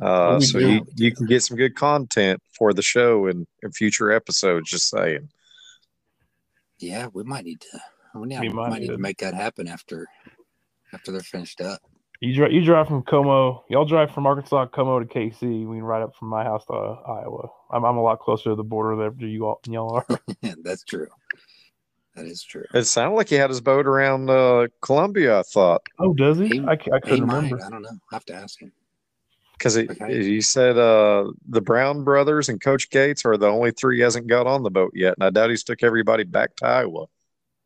[0.00, 0.68] Uh, Oh, so do.
[0.68, 4.70] you, you can get some good content for the show and in future episodes.
[4.70, 5.28] Just saying.
[6.78, 7.80] Yeah, we might need to.
[8.14, 10.06] We, need, We we might might need need to to- make that happen after
[10.92, 11.80] after they're finished up.
[12.20, 13.64] You drive you drive from Como.
[13.68, 15.66] Y'all drive from Arkansas Como to KC.
[15.66, 17.48] We can ride up from my house to Iowa.
[17.70, 20.20] I'm I'm a lot closer to the border there than you all than y'all are.
[20.42, 21.08] Yeah, that's true.
[22.16, 22.64] That is true.
[22.74, 25.38] It sounded like he had his boat around uh, Columbia.
[25.40, 26.48] I thought Oh, does he?
[26.48, 27.36] He- I, c- I He couldn't might.
[27.36, 27.62] remember.
[27.64, 27.90] I don't know.
[28.10, 28.72] I have to ask him.
[29.58, 30.22] because Okay.
[30.24, 34.26] he said uh, the Brown brothers and Coach Gates are the only three he hasn't
[34.28, 37.06] got on the boat yet, and I doubt he's took everybody back to Iowa.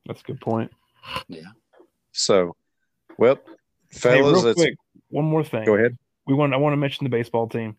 [0.06, 0.72] That's a good point.
[1.28, 1.42] Yeah.
[2.12, 2.56] So,
[3.18, 3.36] well,
[3.90, 4.74] Hey, fellas, real quick,
[5.10, 5.64] one more thing.
[5.64, 5.96] go ahead.
[6.26, 7.76] we want I want to mention the baseball team.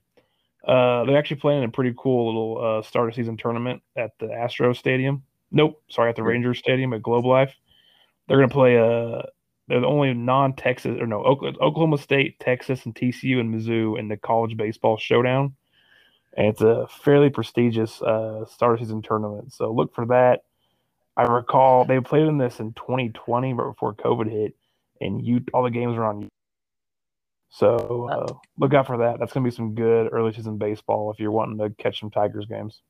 [0.65, 4.31] Uh, they're actually playing a pretty cool little uh, start of season tournament at the
[4.31, 5.23] Astro Stadium.
[5.51, 7.53] Nope, sorry, at the Rangers Stadium at Globe Life.
[8.27, 8.77] They're going to play.
[8.77, 9.23] Uh,
[9.67, 14.07] they're the only non-Texas or no Oklahoma, Oklahoma State, Texas, and TCU and Mizzou in
[14.07, 15.55] the college baseball showdown.
[16.35, 19.53] And it's a fairly prestigious uh, start season tournament.
[19.53, 20.43] So look for that.
[21.17, 24.55] I recall they played in this in 2020, but before COVID hit,
[25.01, 26.29] and you all the games were on
[27.51, 29.19] so uh, look out for that.
[29.19, 32.09] That's going to be some good early season baseball if you're wanting to catch some
[32.09, 32.81] Tigers games.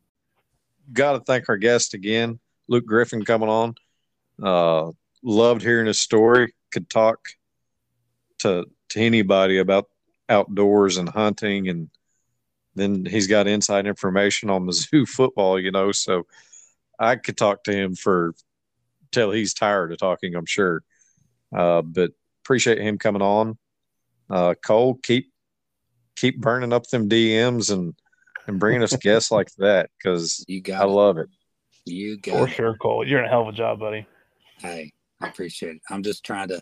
[0.94, 2.40] Got to thank our guest again,
[2.72, 3.76] Luke Griffin, coming on.
[4.42, 4.92] Uh,
[5.22, 6.54] loved hearing his story.
[6.72, 7.20] Could talk
[8.40, 9.90] to to anybody about
[10.30, 11.90] outdoors and hunting, and
[12.76, 15.60] then he's got inside information on Mizzou football.
[15.60, 16.26] You know, so
[16.98, 18.34] I could talk to him for
[19.12, 20.34] till he's tired of talking.
[20.34, 20.82] I'm sure.
[21.54, 22.12] Uh, but
[22.46, 23.58] appreciate him coming on.
[24.30, 25.30] Uh, Cole, keep
[26.16, 27.94] keep burning up them DMs and
[28.48, 31.28] and bringing us guests like that because You I love it.
[31.86, 32.54] You For got it.
[32.54, 33.06] sure, Cole.
[33.06, 34.06] You're doing a hell of a job, buddy.
[34.60, 35.82] Hey, I appreciate it.
[35.90, 36.62] I'm just trying to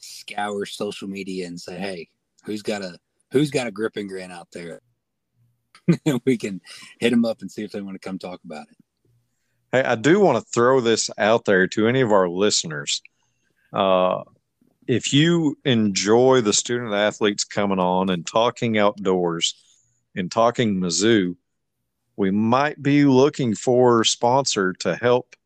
[0.00, 2.08] scour social media and say, hey,
[2.44, 2.98] who's got a
[3.32, 4.80] who's got a grip and grin out there?
[6.24, 6.60] we can
[7.00, 8.76] hit them up and see if they want to come talk about it.
[9.72, 13.02] Hey, I do want to throw this out there to any of our listeners.
[13.72, 14.22] Uh,
[14.86, 19.54] if you enjoy the student athletes coming on and talking outdoors
[20.14, 21.36] and talking Mizzou,
[22.16, 25.36] we might be looking for sponsor to help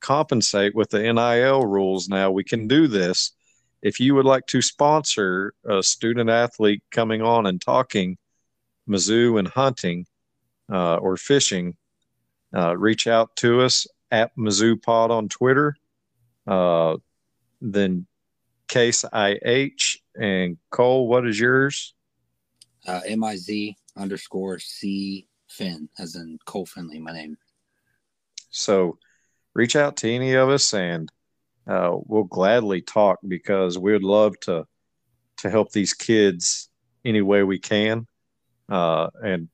[0.00, 2.08] compensate with the NIL rules.
[2.08, 3.32] Now we can do this.
[3.82, 8.18] If you would like to sponsor a student athlete coming on and talking
[8.88, 10.06] Mizzou and hunting
[10.70, 11.76] uh, or fishing,
[12.54, 15.76] uh, reach out to us at Mizzou Pod on Twitter.
[16.46, 16.96] Uh,
[17.60, 18.06] then
[18.68, 21.94] Case IH and Cole, what is yours?
[22.86, 25.26] Uh, M I Z underscore C
[25.56, 27.38] Finn, as in Cole Finley, my name.
[28.50, 28.98] So
[29.54, 31.10] reach out to any of us and
[31.66, 34.66] uh, we'll gladly talk because we would love to
[35.38, 36.68] to help these kids
[37.04, 38.06] any way we can
[38.68, 39.48] uh, and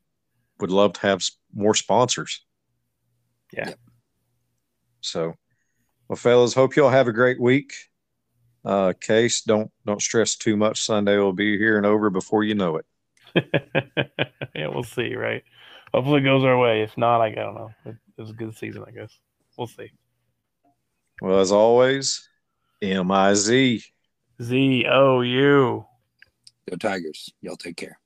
[0.60, 1.22] would love to have
[1.54, 2.44] more sponsors.
[3.52, 3.68] Yeah.
[3.68, 3.78] Yep.
[5.00, 5.34] So,
[6.08, 7.72] well, fellas, hope y'all have a great week.
[8.64, 10.82] Uh, Case, don't don't stress too much.
[10.82, 12.86] Sunday will be here and over before you know it.
[14.54, 15.42] yeah, we'll see, right?
[15.94, 16.82] Hopefully it goes our way.
[16.82, 17.70] If not, I, I don't know.
[17.84, 19.18] It, it was a good season, I guess.
[19.56, 19.90] We'll see.
[21.20, 22.28] Well, as always,
[22.80, 23.82] M I Z.
[24.42, 25.86] Z O U.
[26.68, 27.32] Go Tigers.
[27.40, 27.98] Y'all take care.